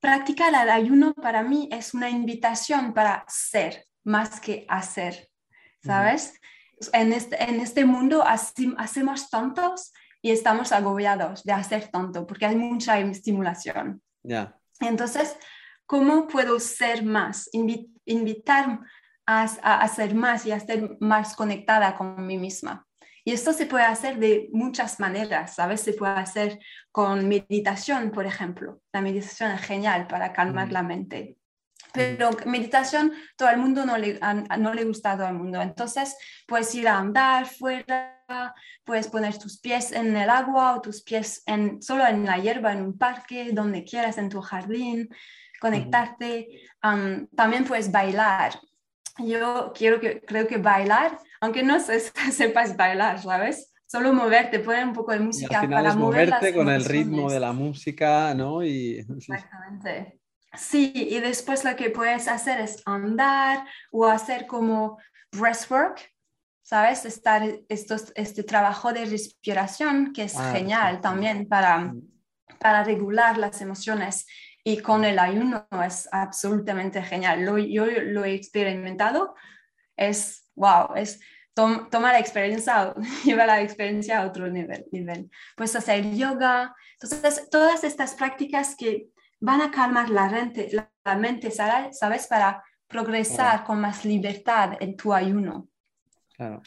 practicar 0.00 0.54
el 0.54 0.70
ayuno 0.70 1.12
para 1.12 1.42
mí 1.42 1.68
es 1.70 1.92
una 1.92 2.08
invitación 2.08 2.94
para 2.94 3.26
ser 3.28 3.84
más 4.04 4.40
que 4.40 4.64
hacer, 4.68 5.28
¿sabes? 5.84 6.40
En, 6.92 7.12
este, 7.12 7.42
en 7.42 7.60
este 7.60 7.84
mundo 7.84 8.24
hacemos 8.24 9.30
tantos 9.30 9.92
y 10.20 10.30
estamos 10.30 10.72
agobiados 10.72 11.42
de 11.42 11.52
hacer 11.52 11.88
tanto 11.88 12.26
porque 12.26 12.46
hay 12.46 12.56
mucha 12.56 12.98
estimulación. 12.98 14.02
Ya. 14.22 14.56
Entonces, 14.80 15.36
¿cómo 15.86 16.26
puedo 16.28 16.58
ser 16.60 17.04
más? 17.04 17.48
invitar 18.04 18.80
a, 19.26 19.42
a, 19.42 19.88
ser 19.88 20.14
más 20.14 20.46
y 20.46 20.52
a 20.52 20.60
ser 20.60 20.96
más 21.00 21.36
conectada 21.36 21.96
con 21.96 22.26
mí 22.26 22.36
misma. 22.38 22.86
Y 23.24 23.32
esto 23.32 23.52
se 23.52 23.66
puede 23.66 23.84
hacer 23.84 24.18
de 24.18 24.48
muchas 24.52 24.98
maneras, 24.98 25.54
¿sabes? 25.54 25.80
Se 25.80 25.92
puede 25.92 26.14
hacer 26.14 26.58
con 26.90 27.28
meditación, 27.28 28.10
por 28.10 28.26
ejemplo. 28.26 28.80
La 28.92 29.00
meditación 29.00 29.52
es 29.52 29.60
genial 29.60 30.08
para 30.08 30.32
calmar 30.32 30.72
la 30.72 30.82
mente. 30.82 31.36
Pero 31.92 32.30
meditación, 32.46 33.12
todo 33.36 33.50
el 33.50 33.58
mundo 33.58 33.84
no 33.84 33.98
le, 33.98 34.18
no 34.58 34.74
le 34.74 34.84
gusta 34.84 35.12
a 35.12 35.16
todo 35.16 35.28
el 35.28 35.34
mundo. 35.34 35.60
Entonces, 35.60 36.16
puedes 36.46 36.74
ir 36.74 36.88
a 36.88 36.98
andar 36.98 37.46
fuera, 37.46 38.22
puedes 38.84 39.08
poner 39.08 39.38
tus 39.38 39.60
pies 39.60 39.92
en 39.92 40.16
el 40.16 40.30
agua 40.30 40.76
o 40.76 40.80
tus 40.80 41.02
pies 41.02 41.42
en, 41.46 41.82
solo 41.82 42.06
en 42.06 42.24
la 42.24 42.38
hierba, 42.38 42.72
en 42.72 42.82
un 42.82 42.96
parque, 42.96 43.50
donde 43.52 43.84
quieras, 43.84 44.18
en 44.18 44.28
tu 44.28 44.40
jardín 44.40 45.08
conectarte. 45.62 46.48
también 47.36 47.64
puedes 47.64 47.90
bailar. 47.90 48.58
Yo 49.18 49.72
quiero 49.74 50.00
que, 50.00 50.20
creo 50.20 50.46
que 50.48 50.58
bailar, 50.58 51.18
aunque 51.40 51.62
no 51.62 51.78
sepas 52.32 52.76
bailar, 52.76 53.22
¿sabes? 53.22 53.72
Solo 53.86 54.12
moverte, 54.12 54.58
poner 54.58 54.86
un 54.86 54.94
poco 54.94 55.12
de 55.12 55.20
música 55.20 55.68
para 55.68 55.94
moverte 55.94 56.54
con 56.54 56.68
el 56.68 56.84
ritmo 56.84 57.30
de 57.30 57.38
la 57.38 57.52
música, 57.52 58.34
¿no? 58.34 58.64
Y, 58.64 58.98
Exactamente. 59.16 60.21
Sí, 60.54 60.92
y 60.94 61.20
después 61.20 61.64
lo 61.64 61.74
que 61.76 61.90
puedes 61.90 62.28
hacer 62.28 62.60
es 62.60 62.82
andar 62.84 63.66
o 63.90 64.06
hacer 64.06 64.46
como 64.46 64.98
breathwork, 65.32 66.12
¿sabes? 66.62 67.04
Estar 67.06 67.42
estos, 67.68 68.12
este 68.16 68.42
trabajo 68.42 68.92
de 68.92 69.06
respiración 69.06 70.12
que 70.12 70.24
es 70.24 70.36
ah, 70.36 70.52
genial 70.52 71.00
también 71.00 71.48
para, 71.48 71.78
mm. 71.78 72.02
para 72.58 72.84
regular 72.84 73.38
las 73.38 73.62
emociones 73.62 74.26
y 74.62 74.78
con 74.78 75.04
el 75.04 75.18
ayuno 75.18 75.66
es 75.84 76.08
absolutamente 76.12 77.02
genial. 77.02 77.44
Lo, 77.44 77.58
yo 77.58 77.86
lo 77.86 78.24
he 78.24 78.34
experimentado, 78.34 79.34
es 79.96 80.50
wow, 80.54 80.94
es 80.96 81.20
tomar 81.54 82.12
la 82.12 82.18
experiencia, 82.18 82.94
llevar 83.24 83.46
la 83.46 83.62
experiencia 83.62 84.20
a 84.20 84.26
otro 84.26 84.48
nivel, 84.48 84.84
nivel. 84.92 85.30
Pues 85.56 85.74
hacer 85.74 86.14
yoga, 86.14 86.74
entonces 87.00 87.48
todas 87.50 87.84
estas 87.84 88.14
prácticas 88.14 88.76
que 88.76 89.08
van 89.42 89.60
a 89.60 89.70
calmar 89.70 90.08
la 90.08 90.28
mente, 90.30 90.70
la, 90.72 91.16
mente 91.16 91.50
¿sabes? 91.50 92.26
Para 92.26 92.64
progresar 92.86 93.64
con 93.64 93.80
más 93.80 94.04
libertad 94.04 94.78
en 94.80 94.96
tu 94.96 95.12
ayuno. 95.12 95.68
Claro. 96.36 96.62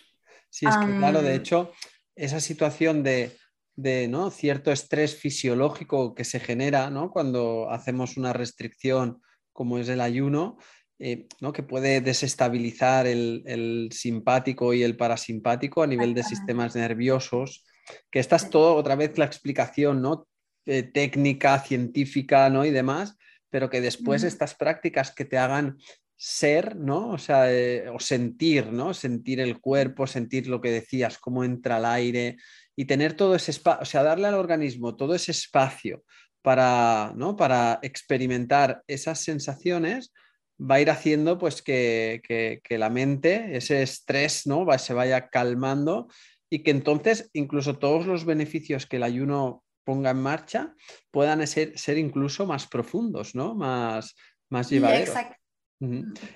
Sí, 0.49 0.65
es 0.65 0.77
que 0.77 0.97
claro, 0.97 1.21
de 1.21 1.35
hecho, 1.35 1.71
esa 2.15 2.39
situación 2.39 3.03
de 3.03 3.35
de 3.75 4.07
¿no? 4.07 4.31
cierto 4.31 4.71
estrés 4.71 5.15
fisiológico 5.15 6.15
que 6.15 6.23
se 6.23 6.39
genera 6.39 6.89
¿no? 6.89 7.11
cuando 7.11 7.69
hacemos 7.69 8.17
una 8.17 8.33
restricción 8.33 9.21
como 9.51 9.77
es 9.77 9.89
el 9.89 10.01
ayuno, 10.01 10.57
eh, 10.99 11.27
¿no? 11.41 11.51
que 11.51 11.63
puede 11.63 12.01
desestabilizar 12.01 13.05
el, 13.07 13.89
simpático 13.91 14.73
y 14.73 14.83
el 14.83 14.97
parasimpático 14.97 15.83
a 15.83 15.87
nivel 15.87 16.13
de 16.13 16.23
sistemas 16.23 16.75
nerviosos, 16.75 17.65
que 18.09 18.19
esta 18.19 18.37
es 18.37 18.49
todo 18.49 18.75
otra 18.75 18.95
vez 18.95 19.17
la 19.17 19.25
explicación 19.25 20.01
¿no? 20.01 20.27
Eh, 20.65 20.83
técnica, 20.83 21.59
científica 21.59 22.49
¿no? 22.49 22.65
y 22.65 22.71
demás, 22.71 23.17
pero 23.51 23.69
que 23.69 23.81
después 23.81 24.23
estas 24.23 24.55
prácticas 24.55 25.13
que 25.13 25.25
te 25.25 25.37
hagan 25.37 25.77
ser, 26.17 26.75
¿no? 26.75 27.09
O 27.09 27.17
sea, 27.17 27.53
eh, 27.53 27.87
o 27.89 27.99
sentir, 27.99 28.71
¿no? 28.71 28.93
Sentir 28.93 29.39
el 29.39 29.59
cuerpo, 29.59 30.07
sentir 30.07 30.47
lo 30.47 30.61
que 30.61 30.71
decías, 30.71 31.19
cómo 31.19 31.43
entra 31.43 31.77
el 31.77 31.85
aire, 31.85 32.37
y 32.75 32.85
tener 32.85 33.13
todo 33.13 33.35
ese 33.35 33.51
espacio, 33.51 33.81
o 33.81 33.85
sea, 33.85 34.03
darle 34.03 34.27
al 34.27 34.33
organismo 34.33 34.95
todo 34.95 35.15
ese 35.15 35.31
espacio 35.31 36.03
para, 36.41 37.13
¿no? 37.15 37.35
para 37.35 37.79
experimentar 37.81 38.83
esas 38.87 39.19
sensaciones, 39.19 40.13
va 40.59 40.75
a 40.75 40.81
ir 40.81 40.89
haciendo 40.89 41.37
pues 41.37 41.61
que, 41.61 42.21
que, 42.23 42.77
la 42.77 42.89
mente, 42.89 43.55
ese 43.55 43.81
estrés, 43.81 44.47
¿no? 44.47 44.65
Va, 44.65 44.77
se 44.77 44.93
vaya 44.93 45.29
calmando 45.29 46.07
y 46.49 46.63
que 46.63 46.71
entonces 46.71 47.29
incluso 47.33 47.77
todos 47.77 48.05
los 48.05 48.25
beneficios 48.25 48.85
que 48.85 48.97
el 48.97 49.03
ayuno 49.03 49.64
ponga 49.85 50.09
en 50.09 50.17
marcha 50.17 50.75
puedan 51.11 51.45
ser, 51.47 51.77
ser 51.77 51.97
incluso 51.97 52.45
más 52.45 52.67
profundos, 52.67 53.35
¿no? 53.35 53.55
Más, 53.55 54.15
más 54.49 54.69
llevaderos. 54.69 55.15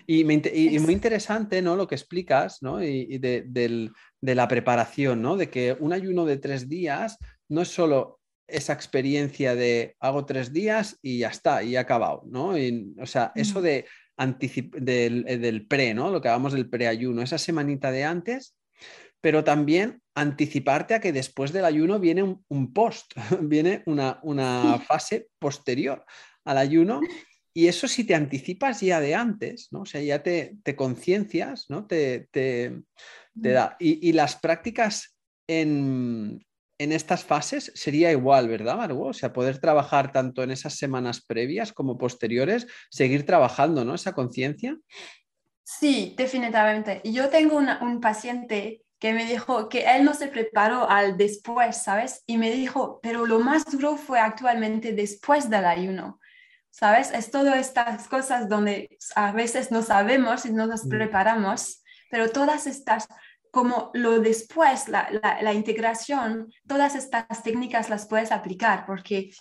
Y, 0.06 0.24
muy 0.24 0.94
interesante 0.94 1.62
¿no? 1.62 1.76
lo 1.76 1.88
que 1.88 1.96
explicas 1.96 2.62
¿no? 2.62 2.84
y, 2.84 3.18
de, 3.18 3.92
la 4.22 4.48
preparación, 4.48 5.22
¿no? 5.22 5.38
de 5.38 5.50
que 5.50 5.76
un 5.80 5.94
ayuno 5.94 6.26
de 6.26 6.38
tres 6.38 6.68
días 6.68 7.18
no 7.48 7.62
es 7.62 7.70
solo 7.70 8.20
esa 8.48 8.74
experiencia 8.74 9.56
de 9.56 9.96
hago 10.00 10.26
tres 10.26 10.52
días 10.52 10.98
y 11.02 11.20
ya 11.20 11.30
está, 11.30 11.64
y 11.64 11.76
he 11.76 11.78
acabado. 11.78 12.24
¿no? 12.26 12.56
o 13.02 13.06
sea, 13.06 13.32
eso 13.36 13.62
de 13.62 13.86
del, 14.74 15.24
eh, 15.28 15.38
del, 15.38 15.66
pre, 15.66 15.94
¿no? 15.94 16.12
lo 16.12 16.22
que 16.22 16.28
hablamos 16.28 16.52
del 16.52 16.70
preayuno, 16.70 17.22
esa 17.22 17.38
semanita 17.38 17.90
de 17.92 18.04
antes, 18.04 18.56
pero 19.22 19.44
también 19.44 20.02
anticiparte 20.16 20.94
a 20.94 21.00
que 21.00 21.12
después 21.12 21.52
del 21.52 21.66
ayuno 21.66 22.00
viene 22.00 22.38
un, 22.48 22.74
post, 22.74 23.14
viene 23.42 23.84
una, 23.86 24.20
una 24.24 24.80
fase 24.88 25.28
posterior 25.40 26.06
al 26.46 26.58
ayuno 26.58 27.02
y 27.54 27.68
eso 27.68 27.88
si 27.88 28.04
te 28.04 28.16
anticipas 28.16 28.82
ya 28.82 29.00
de 29.00 29.16
antes, 29.16 29.70
¿no? 29.72 29.82
O 29.82 29.86
sea, 29.86 30.02
ya 30.02 30.22
te, 30.24 30.58
conciencias, 30.76 31.66
¿no? 31.70 31.88
Te, 31.88 32.30
te, 32.32 32.84
da. 33.34 33.76
Y, 33.80 34.14
las 34.14 34.36
prácticas 34.36 35.18
en, 35.48 36.46
estas 36.78 37.24
fases 37.24 37.72
sería 37.76 38.12
igual, 38.12 38.48
¿verdad, 38.48 38.78
Margot? 38.78 39.10
O 39.10 39.14
sea, 39.14 39.34
poder 39.34 39.60
trabajar 39.60 40.12
tanto 40.12 40.44
en 40.44 40.52
esas 40.52 40.76
semanas 40.76 41.26
previas 41.26 41.74
como 41.74 41.98
posteriores, 41.98 42.68
seguir 42.90 43.26
trabajando, 43.26 43.84
¿no? 43.84 43.96
Esa 43.96 44.14
conciencia. 44.14 44.78
Sí, 45.64 46.14
definitivamente. 46.18 47.02
Yo 47.04 47.30
tengo 47.30 47.58
un 47.58 48.00
paciente 48.00 48.84
que 49.00 49.14
me 49.14 49.26
dijo 49.26 49.70
que 49.70 49.86
él 49.96 50.04
no 50.04 50.14
se 50.14 50.28
preparó 50.28 50.90
al 50.90 51.16
después, 51.18 51.82
¿sabes? 51.82 52.24
Y 52.28 52.38
me 52.38 52.52
dijo, 52.52 53.00
pero 53.02 53.26
lo 53.26 53.40
más 53.40 53.64
duro 53.66 53.96
fue 53.96 54.20
actualmente 54.20 54.92
después 54.92 55.50
del 55.50 55.66
ayuno, 55.66 56.20
¿sabes? 56.70 57.12
Es 57.12 57.32
todas 57.32 57.58
estas 57.58 58.08
cosas 58.10 58.50
donde 58.50 58.98
a 59.16 59.32
veces 59.32 59.72
no 59.72 59.82
sabemos 59.82 60.46
y 60.46 60.52
no 60.52 60.68
nos 60.68 60.86
mm. 60.86 60.90
preparamos, 60.90 61.82
pero 62.12 62.30
todas 62.30 62.68
estas, 62.68 63.08
como 63.52 63.90
lo 63.94 64.20
después, 64.20 64.90
la, 64.90 65.10
la, 65.42 65.54
integración, 65.54 66.52
todas 66.68 66.96
estas 66.96 67.42
técnicas 67.42 67.90
las 67.90 68.06
puedes 68.06 68.34
aplicar 68.34 68.86
porque 68.86 69.32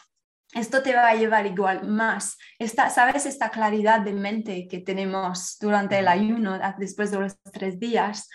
esto 0.55 0.83
te 0.83 0.95
va 0.95 1.09
a 1.09 1.15
llevar 1.15 1.47
igual 1.47 1.87
más. 1.89 2.39
Esta, 2.61 2.91
¿Sabes? 2.91 3.27
Esta 3.27 3.51
claridad 3.51 4.01
de 4.01 4.13
mente 4.13 4.69
que 4.69 4.79
tenemos 4.79 5.59
durante 5.61 5.99
el 5.99 6.07
ayuno, 6.07 6.59
después 6.79 7.11
de 7.11 7.19
los 7.19 7.37
tres 7.53 7.79
días, 7.79 8.29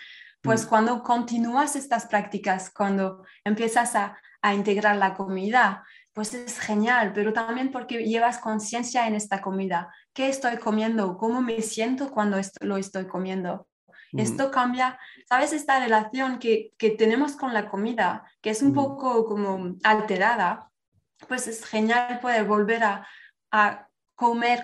pues 0.44 0.66
mm. 0.66 0.68
cuando 0.68 1.02
continúas 1.02 1.74
estas 1.74 2.06
prácticas, 2.06 2.70
cuando 2.70 3.24
empiezas 3.42 3.96
a, 3.96 4.16
integrar 4.54 4.96
la 4.96 5.14
comida, 5.14 5.86
pues 6.12 6.34
es 6.34 6.60
genial, 6.60 7.12
pero 7.14 7.32
también 7.32 7.72
porque 7.72 8.04
llevas 8.04 8.36
conciencia 8.36 9.06
en 9.06 9.14
esta 9.14 9.40
comida. 9.40 9.90
¿Qué 10.12 10.28
estoy 10.28 10.58
comiendo? 10.58 11.16
¿Cómo 11.16 11.40
me 11.40 11.62
siento 11.62 12.10
cuando 12.10 12.38
lo 12.60 12.76
estoy 12.76 13.06
comiendo? 13.06 13.66
Mm. 14.12 14.20
Esto 14.20 14.50
cambia, 14.50 14.98
¿sabes? 15.26 15.54
Esta 15.54 15.80
relación 15.80 16.38
que, 16.38 16.74
tenemos 16.98 17.36
con 17.36 17.54
la 17.54 17.70
comida, 17.70 18.30
que 18.42 18.50
es 18.50 18.60
un 18.60 18.72
mm. 18.72 18.74
poco 18.74 19.24
como 19.24 19.76
alterada, 19.82 20.70
pues 21.26 21.48
es 21.48 21.64
genial 21.64 22.20
poder 22.20 22.44
volver 22.44 22.84
a, 22.84 23.08
a 23.50 23.88
comer 24.14 24.62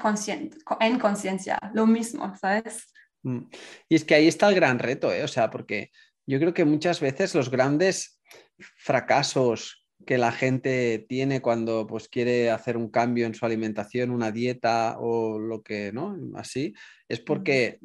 en 0.81 0.99
conciencia, 0.99 1.59
lo 1.73 1.87
mismo, 1.87 2.37
¿sabes? 2.37 2.93
Mm. 3.23 3.41
Y 3.89 3.95
es 3.95 4.05
que 4.05 4.15
ahí 4.15 4.29
está 4.29 4.49
el 4.49 4.55
gran 4.55 4.79
reto, 4.79 5.13
¿eh? 5.13 5.23
o 5.23 5.29
sea, 5.29 5.51
porque 5.51 5.91
yo 6.27 6.39
creo 6.39 6.55
que 6.55 6.65
muchas 6.65 7.01
veces 7.01 7.35
los 7.35 7.51
grandes 7.51 8.21
fracasos 8.59 9.87
que 10.07 10.17
la 10.17 10.33
gente 10.33 11.05
tiene 11.09 11.43
cuando 11.43 11.87
pues 11.87 12.09
quiere 12.09 12.51
hacer 12.51 12.77
un 12.77 12.89
cambio 12.91 13.27
en 13.27 13.35
su 13.35 13.45
alimentación, 13.45 14.11
una 14.11 14.33
dieta 14.33 14.97
o 14.99 15.39
lo 15.39 15.63
que, 15.63 15.93
¿no? 15.93 16.17
Así, 16.37 16.73
es 17.09 17.21
porque 17.21 17.79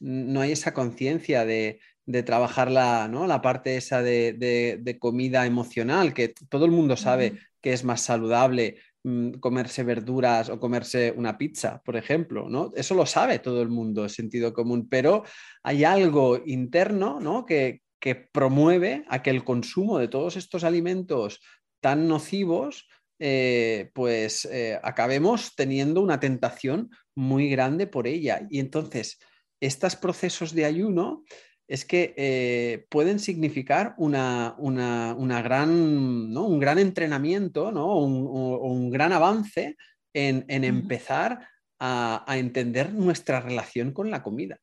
no 0.00 0.40
hay 0.40 0.52
esa 0.52 0.74
conciencia 0.74 1.46
de, 1.46 1.80
trabajar 2.26 2.70
la, 2.70 3.08
¿no? 3.08 3.26
la 3.26 3.40
parte 3.40 3.76
esa 3.76 4.02
de, 4.02 4.96
comida 5.00 5.46
emocional, 5.46 6.12
que 6.12 6.34
todo 6.50 6.66
el 6.66 6.72
mundo 6.72 6.96
sabe 6.96 7.38
que 7.62 7.72
es 7.72 7.84
más 7.84 8.02
saludable 8.02 8.76
Mm, 8.76 8.91
comerse 9.40 9.82
verduras 9.82 10.48
o 10.48 10.60
comerse 10.60 11.12
una 11.16 11.36
pizza, 11.36 11.82
por 11.84 11.96
ejemplo, 11.96 12.48
¿no? 12.48 12.70
Eso 12.76 12.94
lo 12.94 13.04
sabe 13.04 13.40
todo 13.40 13.60
el 13.62 13.68
mundo, 13.68 14.08
sentido 14.08 14.52
común, 14.52 14.88
pero 14.88 15.24
hay 15.62 15.84
algo 15.84 16.40
interno, 16.46 17.18
¿no? 17.20 17.44
Que, 17.44 17.82
que 18.00 18.14
promueve 18.14 19.04
a 19.08 19.22
que 19.22 19.30
el 19.30 19.44
consumo 19.44 19.98
de 19.98 20.08
todos 20.08 20.36
estos 20.36 20.64
alimentos 20.64 21.40
tan 21.80 22.06
nocivos, 22.06 22.88
eh, 23.18 23.90
pues 23.92 24.44
eh, 24.46 24.78
acabemos 24.82 25.54
teniendo 25.56 26.00
una 26.00 26.20
tentación 26.20 26.90
muy 27.14 27.50
grande 27.50 27.86
por 27.86 28.06
ella. 28.06 28.46
Y 28.50 28.60
entonces, 28.60 29.18
estos 29.60 29.96
procesos 29.96 30.54
de 30.54 30.64
ayuno 30.64 31.24
es 31.72 31.86
que 31.86 32.12
eh, 32.18 32.86
pueden 32.90 33.18
significar 33.18 33.94
una, 33.96 34.54
gran, 35.42 36.30
¿no? 36.30 36.44
un 36.44 36.60
gran 36.60 36.78
entrenamiento 36.78 37.72
¿no? 37.72 37.86
o, 37.86 38.04
un, 38.04 38.90
gran 38.90 39.10
avance 39.14 39.78
en, 40.12 40.44
empezar 40.48 41.48
a, 41.78 42.26
entender 42.36 42.92
nuestra 42.92 43.40
relación 43.40 43.92
con 43.92 44.10
la 44.10 44.22
comida. 44.22 44.58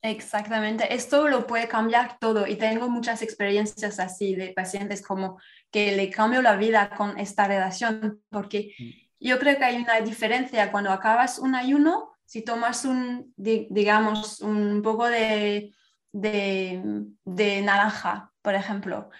Exactamente, 0.00 0.94
esto 0.94 1.28
lo 1.28 1.46
puede 1.46 1.68
cambiar 1.68 2.18
todo 2.18 2.46
y 2.46 2.56
tengo 2.56 2.88
muchas 2.88 3.20
experiencias 3.20 4.00
así 4.00 4.34
de 4.34 4.54
pacientes 4.54 5.02
como 5.02 5.38
que 5.70 5.94
le 5.94 6.08
cambio 6.08 6.40
la 6.40 6.56
vida 6.56 6.88
con 6.96 7.18
esta 7.18 7.46
relación 7.46 8.22
porque 8.30 8.72
mm. 8.78 9.26
yo 9.26 9.38
creo 9.38 9.58
que 9.58 9.64
hay 9.64 9.76
una 9.76 10.00
diferencia 10.00 10.72
cuando 10.72 10.90
acabas 10.90 11.38
un 11.38 11.54
ayuno, 11.54 12.12
si 12.24 12.40
tomas 12.40 12.86
un, 12.86 13.34
digamos, 13.36 14.40
un 14.40 14.80
poco 14.80 15.06
de 15.06 15.74
de, 16.12 17.62
naranja, 17.62 18.32
por 18.42 18.54
ejemplo, 18.54 19.10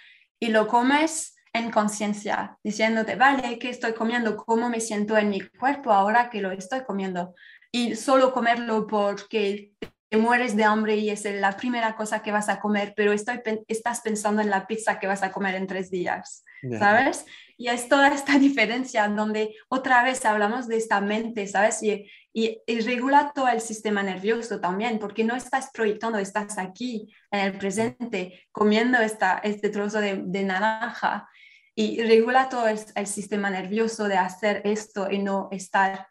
y 0.40 0.48
lo 0.48 0.66
comes 0.66 1.36
en 1.52 1.70
conciencia, 1.70 2.58
diciéndote, 2.62 3.16
vale, 3.16 3.58
¿qué 3.58 3.70
estoy 3.70 3.92
comiendo? 3.92 4.36
¿Cómo 4.36 4.68
me 4.68 4.80
siento 4.80 5.16
en 5.16 5.30
mi 5.30 5.40
cuerpo 5.40 5.92
ahora 5.92 6.30
que 6.30 6.40
lo 6.40 6.50
estoy 6.50 6.84
comiendo? 6.84 7.34
Y 7.72 7.96
solo 7.96 8.32
comerlo 8.32 8.86
porque 8.86 9.72
te 10.08 10.16
mueres 10.16 10.56
de 10.56 10.64
hambre 10.64 10.96
y 10.96 11.10
es 11.10 11.24
la 11.24 11.56
primera 11.56 11.94
cosa 11.94 12.22
que 12.22 12.32
vas 12.32 12.48
a 12.48 12.60
comer, 12.60 12.94
pero 12.96 13.12
estoy, 13.12 13.40
estás 13.66 14.00
pensando 14.00 14.40
en 14.40 14.50
la 14.50 14.66
pizza 14.66 14.98
que 14.98 15.06
vas 15.06 15.22
a 15.22 15.32
comer 15.32 15.54
en 15.54 15.66
tres 15.66 15.90
días, 15.90 16.44
¿sabes? 16.78 17.26
Y 17.58 17.68
es 17.68 17.88
toda 17.88 18.08
esta 18.08 18.38
diferencia 18.38 19.06
donde 19.08 19.54
otra 19.68 20.02
vez 20.02 20.24
hablamos 20.24 20.66
de 20.68 20.76
esta 20.76 21.00
mente, 21.00 21.46
¿sabes? 21.46 21.82
Y, 21.82 22.06
y, 22.32 22.60
regula 22.82 23.32
todo 23.34 23.48
el 23.48 23.60
sistema 23.60 24.02
nervioso 24.02 24.60
también, 24.60 24.98
porque 24.98 25.24
no 25.24 25.34
estás 25.34 25.70
proyectando, 25.72 26.18
estás 26.18 26.58
aquí 26.58 27.12
en 27.30 27.40
el 27.40 27.58
presente 27.58 28.46
comiendo 28.52 28.98
esta, 28.98 29.38
este 29.38 29.70
trozo 29.70 30.00
de, 30.00 30.42
naranja 30.44 31.28
y 31.74 32.02
regula 32.02 32.48
todo 32.48 32.68
el, 32.68 32.78
el 32.94 33.06
sistema 33.06 33.50
nervioso 33.50 34.08
de 34.08 34.18
hacer 34.18 34.62
esto 34.64 35.10
y 35.10 35.18
no 35.18 35.48
estar 35.50 36.06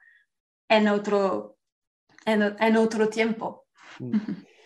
en 0.70 0.88
otro, 0.88 1.58
en, 2.26 2.56
en 2.60 2.78
otro 2.78 3.10
tiempo. 3.10 3.68
Mm. 4.00 4.18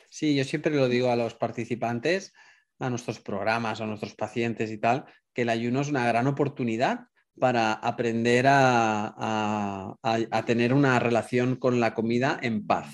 Sí, 0.10 0.36
yo 0.36 0.44
siempre 0.44 0.76
lo 0.76 0.90
digo 0.90 1.10
a 1.10 1.16
los 1.16 1.36
participantes, 1.36 2.34
a 2.80 2.90
nuestros 2.90 3.20
programas, 3.20 3.80
a 3.80 3.86
nuestros 3.86 4.16
pacientes 4.16 4.72
y 4.72 4.78
tal, 4.78 5.06
que 5.34 5.44
el 5.44 5.50
ayuno 5.50 5.82
es 5.82 5.90
una 5.90 6.06
gran 6.06 6.28
oportunidad 6.28 7.08
para 7.40 7.74
aprender 7.74 8.46
a, 8.48 9.98
tener 10.46 10.74
una 10.74 11.00
relación 11.00 11.56
con 11.56 11.80
la 11.80 11.94
comida 11.94 12.40
en 12.42 12.66
paz 12.66 12.94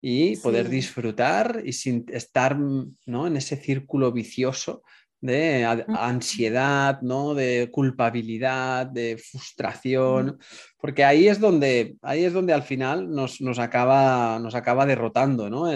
y 0.00 0.36
poder 0.36 0.68
disfrutar 0.68 1.62
y 1.64 1.72
sin 1.72 2.04
estar 2.12 2.58
¿no? 2.58 3.26
en 3.26 3.36
ese 3.36 3.56
círculo 3.56 4.12
vicioso 4.12 4.82
de 5.20 5.64
ansiedad, 5.64 7.00
¿no? 7.00 7.34
de 7.34 7.70
culpabilidad, 7.72 8.86
de 8.86 9.16
frustración, 9.18 10.38
porque 10.78 11.04
ahí 11.04 11.26
es 11.26 11.40
donde, 11.40 11.96
ahí 12.02 12.24
es 12.24 12.32
donde 12.32 12.52
al 12.52 12.62
final 12.62 13.10
nos, 13.10 13.40
acaba, 13.58 14.38
nos 14.38 14.54
acaba 14.54 14.86
derrotando 14.86 15.48
¿no? 15.48 15.68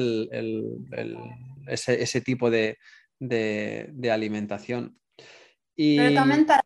ese, 1.67 2.21
tipo 2.21 2.51
de, 2.51 2.77
alimentación. 4.11 4.97
Y... 5.75 5.97
Pero 5.97 6.15
también 6.15 6.45
para 6.45 6.63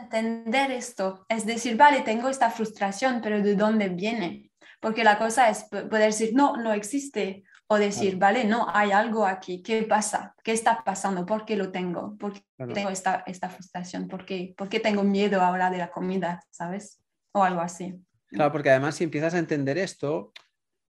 entender 0.00 0.70
esto, 0.70 1.26
es 1.28 1.46
decir, 1.46 1.76
vale, 1.76 2.02
tengo 2.02 2.28
esta 2.28 2.50
frustración, 2.50 3.20
pero 3.22 3.42
¿de 3.42 3.54
dónde 3.54 3.88
viene? 3.88 4.50
Porque 4.80 5.04
la 5.04 5.18
cosa 5.18 5.48
es 5.48 5.64
poder 5.64 6.06
decir, 6.06 6.32
no, 6.34 6.56
no 6.56 6.72
existe, 6.72 7.44
o 7.68 7.78
decir, 7.78 8.16
vale, 8.16 8.44
no, 8.44 8.66
hay 8.72 8.92
algo 8.92 9.26
aquí, 9.26 9.62
¿qué 9.62 9.82
pasa? 9.82 10.34
¿Qué 10.44 10.52
está 10.52 10.84
pasando? 10.84 11.26
¿Por 11.26 11.44
qué 11.44 11.56
lo 11.56 11.72
tengo? 11.72 12.16
¿Por 12.16 12.34
qué 12.34 12.42
tengo 12.72 12.90
esta, 12.90 13.24
esta 13.26 13.48
frustración? 13.48 14.06
¿Por 14.06 14.24
qué, 14.24 14.54
¿Por 14.56 14.68
qué 14.68 14.78
tengo 14.78 15.02
miedo 15.02 15.40
ahora 15.42 15.70
de 15.70 15.78
la 15.78 15.90
comida? 15.90 16.44
¿Sabes? 16.50 17.00
O 17.32 17.42
algo 17.42 17.60
así. 17.60 17.94
Claro, 18.28 18.52
porque 18.52 18.70
además 18.70 18.94
si 18.94 19.04
empiezas 19.04 19.34
a 19.34 19.38
entender 19.38 19.78
esto, 19.78 20.32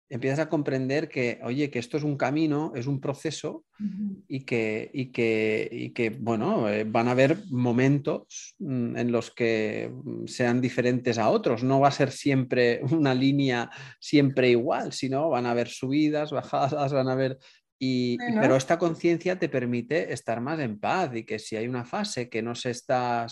empiezas 0.08 0.38
a 0.38 0.48
comprender 0.48 1.08
que, 1.08 1.40
oye, 1.42 1.70
que 1.70 1.78
esto 1.78 1.96
es 1.96 2.02
un 2.02 2.16
camino, 2.16 2.72
es 2.74 2.86
un 2.86 3.00
proceso 3.00 3.64
y, 4.28 4.44
que, 4.44 4.90
y, 4.92 5.06
que, 5.06 5.92
que, 5.94 6.10
bueno, 6.10 6.68
eh, 6.68 6.84
van 6.84 7.08
a 7.08 7.12
haber 7.12 7.38
momentos 7.50 8.54
mm, 8.58 8.96
en 8.96 9.12
los 9.12 9.30
que 9.30 9.90
mm, 9.92 10.26
sean 10.26 10.60
diferentes 10.60 11.18
a 11.18 11.30
otros. 11.30 11.64
No 11.64 11.80
va 11.80 11.88
a 11.88 11.92
ser 11.92 12.10
siempre 12.10 12.80
una 12.90 13.14
línea 13.14 13.70
siempre 13.98 14.50
igual, 14.50 14.92
sino 14.92 15.30
van 15.30 15.46
a 15.46 15.52
haber 15.52 15.68
subidas, 15.68 16.30
bajadas, 16.30 16.92
van 16.92 17.08
a 17.08 17.12
haber... 17.12 17.38
Y, 17.76 18.16
Pero 18.16 18.56
esta 18.56 18.78
conciencia 18.78 19.38
te 19.38 19.48
permite 19.48 20.12
estar 20.12 20.40
más 20.40 20.60
en 20.60 20.78
paz 20.78 21.10
y 21.14 21.24
que 21.24 21.40
si 21.40 21.56
hay 21.56 21.66
una 21.66 21.84
fase 21.84 22.30
que 22.30 22.40
no 22.40 22.54
se 22.54 22.70
está 22.70 23.26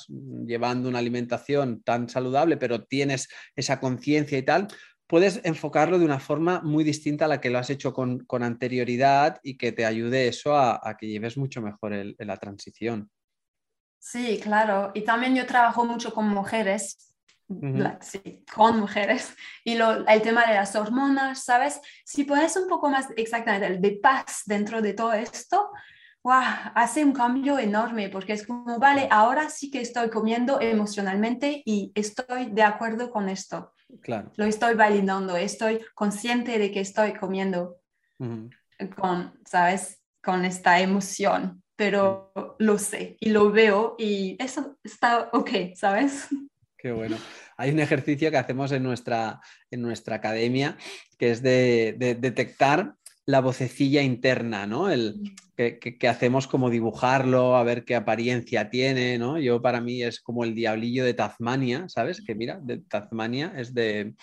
llevando 0.45 0.89
una 0.89 0.99
alimentación 0.99 1.81
tan 1.83 2.09
saludable, 2.09 2.57
pero 2.57 2.85
tienes 2.85 3.29
esa 3.55 3.79
conciencia 3.79 4.37
y 4.37 4.43
tal, 4.43 4.67
puedes 5.13 5.43
enfocarlo 5.45 5.99
de 5.99 6.07
una 6.07 6.19
forma 6.19 6.63
muy 6.63 6.85
distinta 6.85 7.27
a 7.27 7.29
la 7.29 7.39
que 7.39 7.51
lo 7.51 7.59
has 7.59 7.69
hecho 7.69 7.93
con, 7.93 8.25
anterioridad 8.31 9.39
y 9.43 9.59
que 9.59 9.71
te 9.71 9.85
ayude 9.85 10.27
eso 10.27 10.57
a, 10.57 10.97
que 10.99 11.07
lleves 11.07 11.37
mucho 11.37 11.61
mejor 11.61 11.93
la 12.17 12.39
transición. 12.39 13.11
Sí, 13.99 14.41
claro. 14.43 14.91
Y 14.95 15.03
también 15.03 15.35
yo 15.35 15.45
trabajo 15.45 15.85
mucho 15.85 16.15
con 16.15 16.29
mujeres 16.29 17.13
con 18.55 18.81
mujeres. 18.81 19.37
Y 19.65 19.75
lo, 19.75 20.09
el 20.09 20.23
tema 20.23 20.47
de 20.47 20.55
las 20.55 20.75
hormonas, 20.75 21.45
¿sabes? 21.45 21.79
Si 22.07 22.25
puedes 22.25 22.57
un 22.57 22.67
poco 22.67 22.89
más 22.89 23.09
exactamente 23.19 23.67
el 23.67 23.83
de 23.83 23.99
paz 24.03 24.45
dentro 24.47 24.81
de 24.81 24.95
todo 24.95 25.13
esto, 25.13 25.73
wow, 26.23 26.41
hace 26.75 27.05
un 27.05 27.13
cambio 27.13 27.59
enorme 27.59 28.09
porque 28.09 28.33
es 28.33 28.47
como, 28.47 28.79
vale, 28.79 29.09
ahora 29.11 29.51
sí 29.51 29.71
que 29.71 29.83
estoy 29.83 30.09
comiendo 30.09 30.59
emocionalmente 30.59 31.63
y 31.67 31.93
estoy 31.95 32.47
de 32.47 32.63
acuerdo 32.63 33.11
con 33.11 33.29
esto. 33.29 33.75
Claro. 34.01 34.33
Lo 34.37 34.45
estoy 34.45 34.75
validando, 34.75 35.37
estoy 35.37 35.81
consciente 35.95 36.59
de 36.59 36.71
que 36.71 36.81
estoy 36.81 37.15
comiendo 37.15 37.81
con, 38.97 39.39
¿sabes? 39.45 40.01
Con 40.23 40.45
esta 40.45 40.81
emoción, 40.81 41.63
pero 41.77 42.33
lo 42.59 42.79
sé 42.79 43.17
y 43.21 43.31
lo 43.31 43.51
veo 43.51 43.97
y 43.99 44.37
eso 44.43 44.79
está 44.83 45.29
ok, 45.33 45.51
¿sabes? 45.75 46.29
Qué 46.77 46.93
bueno. 46.93 47.17
Hay 47.57 47.71
un 47.71 47.81
ejercicio 47.81 48.31
que 48.31 48.39
hacemos 48.39 48.73
en 48.73 48.83
nuestra, 48.83 49.41
en 49.71 49.83
nuestra 49.83 50.17
academia 50.17 50.77
que 51.19 51.31
es 51.31 51.43
de, 51.43 51.95
de 51.99 52.15
detectar 52.15 52.95
la 53.25 53.41
vocecilla 53.41 54.03
interna, 54.03 54.67
¿no? 54.67 54.91
El, 54.91 55.35
que, 55.57 55.79
que, 55.79 56.09
hacemos 56.09 56.49
como 56.49 56.71
dibujarlo, 56.71 57.57
a 57.57 57.63
ver 57.63 57.85
qué 57.85 57.95
apariencia 57.95 58.69
tiene, 58.69 59.19
¿no? 59.19 59.39
Yo 59.39 59.63
para 59.63 59.81
mí 59.81 60.03
es 60.03 60.21
como 60.21 60.45
el 60.45 60.55
diablillo 60.55 61.05
de 61.05 61.15
Tasmania, 61.15 61.85
¿sabes? 61.89 62.23
Que 62.25 62.35
mira, 62.35 62.59
de 62.63 62.79
Tasmania 62.79 63.53
es 63.57 63.73
de, 63.73 64.15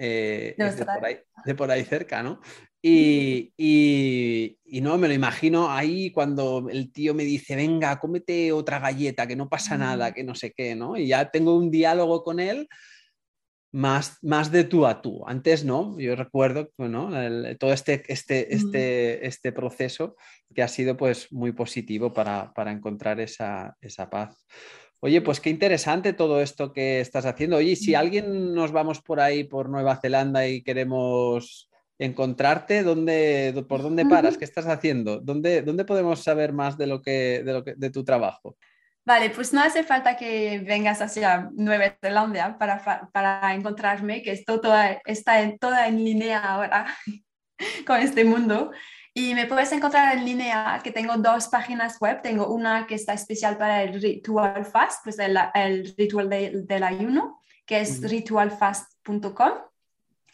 eh, 0.00 0.54
de, 0.56 0.84
por, 0.84 1.04
ahí, 1.04 1.16
de 1.44 1.54
por, 1.54 1.70
ahí, 1.70 1.84
cerca, 1.84 2.22
¿no? 2.22 2.40
Y, 2.80 3.52
y, 3.56 4.58
y, 4.64 4.80
no, 4.80 4.96
me 4.96 5.08
lo 5.08 5.14
imagino 5.14 5.70
ahí 5.70 6.10
cuando 6.12 6.68
el 6.70 6.92
tío 6.92 7.14
me 7.14 7.24
dice, 7.24 7.56
venga, 7.56 7.98
cómete 7.98 8.52
otra 8.52 8.78
galleta, 8.78 9.26
que 9.26 9.36
no 9.36 9.48
pasa 9.48 9.76
nada, 9.76 10.14
que 10.14 10.22
no 10.22 10.34
sé 10.34 10.52
qué, 10.56 10.76
¿no? 10.76 10.96
Y 10.96 11.08
ya 11.08 11.30
tengo 11.30 11.56
un 11.56 11.70
diálogo 11.70 12.22
con 12.22 12.38
él 12.38 12.68
más, 13.72 14.18
más 14.22 14.50
de 14.50 14.64
tú 14.64 14.86
a 14.86 15.02
tú. 15.02 15.24
Antes 15.26 15.64
no, 15.64 15.98
yo 15.98 16.16
recuerdo 16.16 16.70
¿no? 16.78 17.10
todo 17.58 17.72
este, 17.72 18.04
este, 18.08 18.54
este, 18.54 19.26
este 19.26 19.52
proceso 19.52 20.16
que 20.54 20.62
ha 20.62 20.68
sido 20.68 20.96
pues 20.96 21.30
muy 21.32 21.52
positivo 21.52 22.12
para, 22.12 22.52
para 22.54 22.72
encontrar 22.72 23.20
esa, 23.20 23.76
esa, 23.80 24.08
paz. 24.08 24.46
Oye, 25.00 25.20
pues 25.20 25.40
qué 25.40 25.50
interesante 25.50 26.14
todo 26.14 26.40
esto 26.40 26.72
que 26.72 27.00
estás 27.00 27.26
haciendo. 27.26 27.58
Oye, 27.58 27.76
si 27.76 27.94
alguien 27.94 28.54
nos 28.54 28.72
vamos 28.72 29.02
por 29.02 29.20
ahí, 29.20 29.44
por 29.44 29.68
Nueva 29.68 29.96
Zelanda 29.96 30.48
y 30.48 30.62
queremos 30.62 31.70
encontrarte, 31.98 32.82
¿dónde, 32.82 33.64
¿por 33.68 33.82
dónde 33.82 34.06
paras? 34.06 34.38
¿Qué 34.38 34.44
estás 34.44 34.66
haciendo? 34.66 35.20
¿Dónde, 35.20 35.62
dónde 35.62 35.84
podemos 35.84 36.20
saber 36.20 36.52
más 36.52 36.78
de, 36.78 36.86
lo 36.86 37.02
que, 37.02 37.42
de, 37.44 37.52
lo 37.52 37.64
que, 37.64 37.74
de 37.74 37.90
tu 37.90 38.04
trabajo? 38.04 38.56
Vale, 39.06 39.30
pues 39.30 39.52
no 39.52 39.62
hace 39.62 39.84
falta 39.84 40.16
que 40.16 40.58
vengas 40.66 41.00
hacia 41.00 41.48
Nueva 41.54 41.96
Zelanda 42.00 42.58
para, 42.58 43.08
para 43.12 43.54
encontrarme, 43.54 44.20
que 44.20 44.32
esto 44.32 44.60
toda, 44.60 45.00
está 45.04 45.42
en, 45.42 45.58
toda 45.58 45.86
en 45.86 46.04
línea 46.04 46.40
ahora 46.40 46.86
con 47.86 48.00
este 48.00 48.24
mundo. 48.24 48.72
Y 49.14 49.32
me 49.34 49.46
puedes 49.46 49.70
encontrar 49.70 50.16
en 50.18 50.24
línea, 50.24 50.80
que 50.82 50.90
tengo 50.90 51.16
dos 51.18 51.46
páginas 51.46 52.00
web. 52.00 52.20
Tengo 52.20 52.52
una 52.52 52.88
que 52.88 52.96
está 52.96 53.12
especial 53.12 53.56
para 53.56 53.84
el 53.84 54.02
ritual 54.02 54.64
fast, 54.64 55.04
pues 55.04 55.20
el, 55.20 55.38
el 55.54 55.94
ritual 55.96 56.28
del 56.28 56.82
ayuno, 56.82 57.40
que 57.64 57.82
es 57.82 58.02
ritualfast.com. 58.02 59.52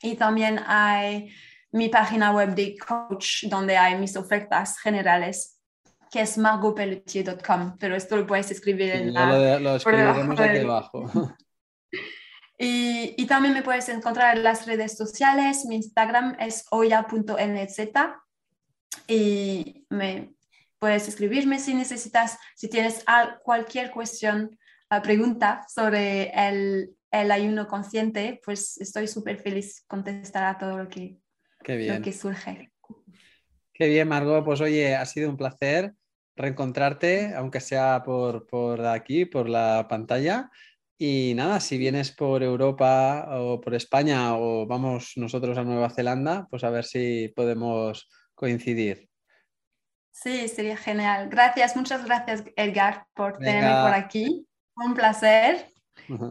Y 0.00 0.14
también 0.16 0.58
hay 0.66 1.30
mi 1.72 1.90
página 1.90 2.32
web 2.32 2.54
de 2.54 2.74
coach, 2.78 3.44
donde 3.44 3.76
hay 3.76 3.98
mis 3.98 4.16
ofertas 4.16 4.78
generales 4.78 5.61
que 6.12 6.20
es 6.20 6.36
margopelletier.com, 6.36 7.78
pero 7.78 7.96
esto 7.96 8.16
lo 8.18 8.26
puedes 8.26 8.50
escribir 8.50 8.90
en 8.90 9.14
la... 9.14 9.58
Lo, 9.58 9.76
escribiremos 9.76 10.38
aquí 10.38 10.58
abajo. 10.58 11.10
Y, 12.58 13.14
y, 13.16 13.26
también 13.26 13.54
me 13.54 13.62
puedes 13.62 13.88
encontrar 13.88 14.36
en 14.36 14.44
las 14.44 14.66
redes 14.66 14.96
sociales. 14.96 15.64
Mi 15.64 15.74
Instagram 15.74 16.36
es 16.38 16.64
oya.nz 16.70 17.80
y 19.08 19.84
me 19.90 20.32
puedes 20.78 21.08
escribirme 21.08 21.58
si 21.58 21.74
necesitas, 21.74 22.38
si 22.54 22.68
tienes 22.68 23.04
cualquier 23.42 23.90
cuestión, 23.90 24.56
pregunta 25.02 25.66
sobre 25.68 26.30
el, 26.30 26.94
el, 27.10 27.32
ayuno 27.32 27.66
consciente, 27.66 28.40
pues 28.44 28.78
estoy 28.80 29.08
súper 29.08 29.38
feliz 29.38 29.84
contestar 29.88 30.44
a 30.44 30.56
todo 30.56 30.78
lo 30.78 30.88
que, 30.88 31.18
Qué 31.64 31.88
Lo 31.88 32.00
que 32.00 32.12
surge. 32.12 32.70
Qué 33.74 33.88
bien, 33.88 34.06
Margot. 34.06 34.44
Pues 34.44 34.60
oye, 34.60 34.94
ha 34.94 35.06
sido 35.06 35.28
un 35.30 35.36
placer 35.36 35.94
reencontrarte, 36.42 37.34
aunque 37.34 37.60
sea 37.60 38.02
por, 38.04 38.46
por 38.46 38.84
aquí, 38.84 39.24
por 39.24 39.48
la 39.48 39.86
pantalla. 39.88 40.50
Y 40.98 41.32
nada, 41.34 41.58
si 41.60 41.78
vienes 41.78 42.12
por 42.12 42.42
Europa 42.42 43.26
o 43.30 43.60
por 43.60 43.74
España 43.74 44.36
o 44.36 44.66
vamos 44.66 45.14
nosotros 45.16 45.58
a 45.58 45.64
Nueva 45.64 45.90
Zelanda, 45.90 46.46
pues 46.50 46.62
a 46.64 46.70
ver 46.70 46.84
si 46.84 47.32
podemos 47.34 48.08
coincidir. 48.34 49.08
Sí, 50.12 50.46
sería 50.46 50.76
genial. 50.76 51.28
Gracias, 51.28 51.74
muchas 51.74 52.04
gracias 52.04 52.44
Edgar 52.54 53.06
por 53.14 53.38
tenerme 53.38 53.82
por 53.82 53.94
aquí. 53.94 54.46
Un 54.76 54.94
placer 54.94 55.66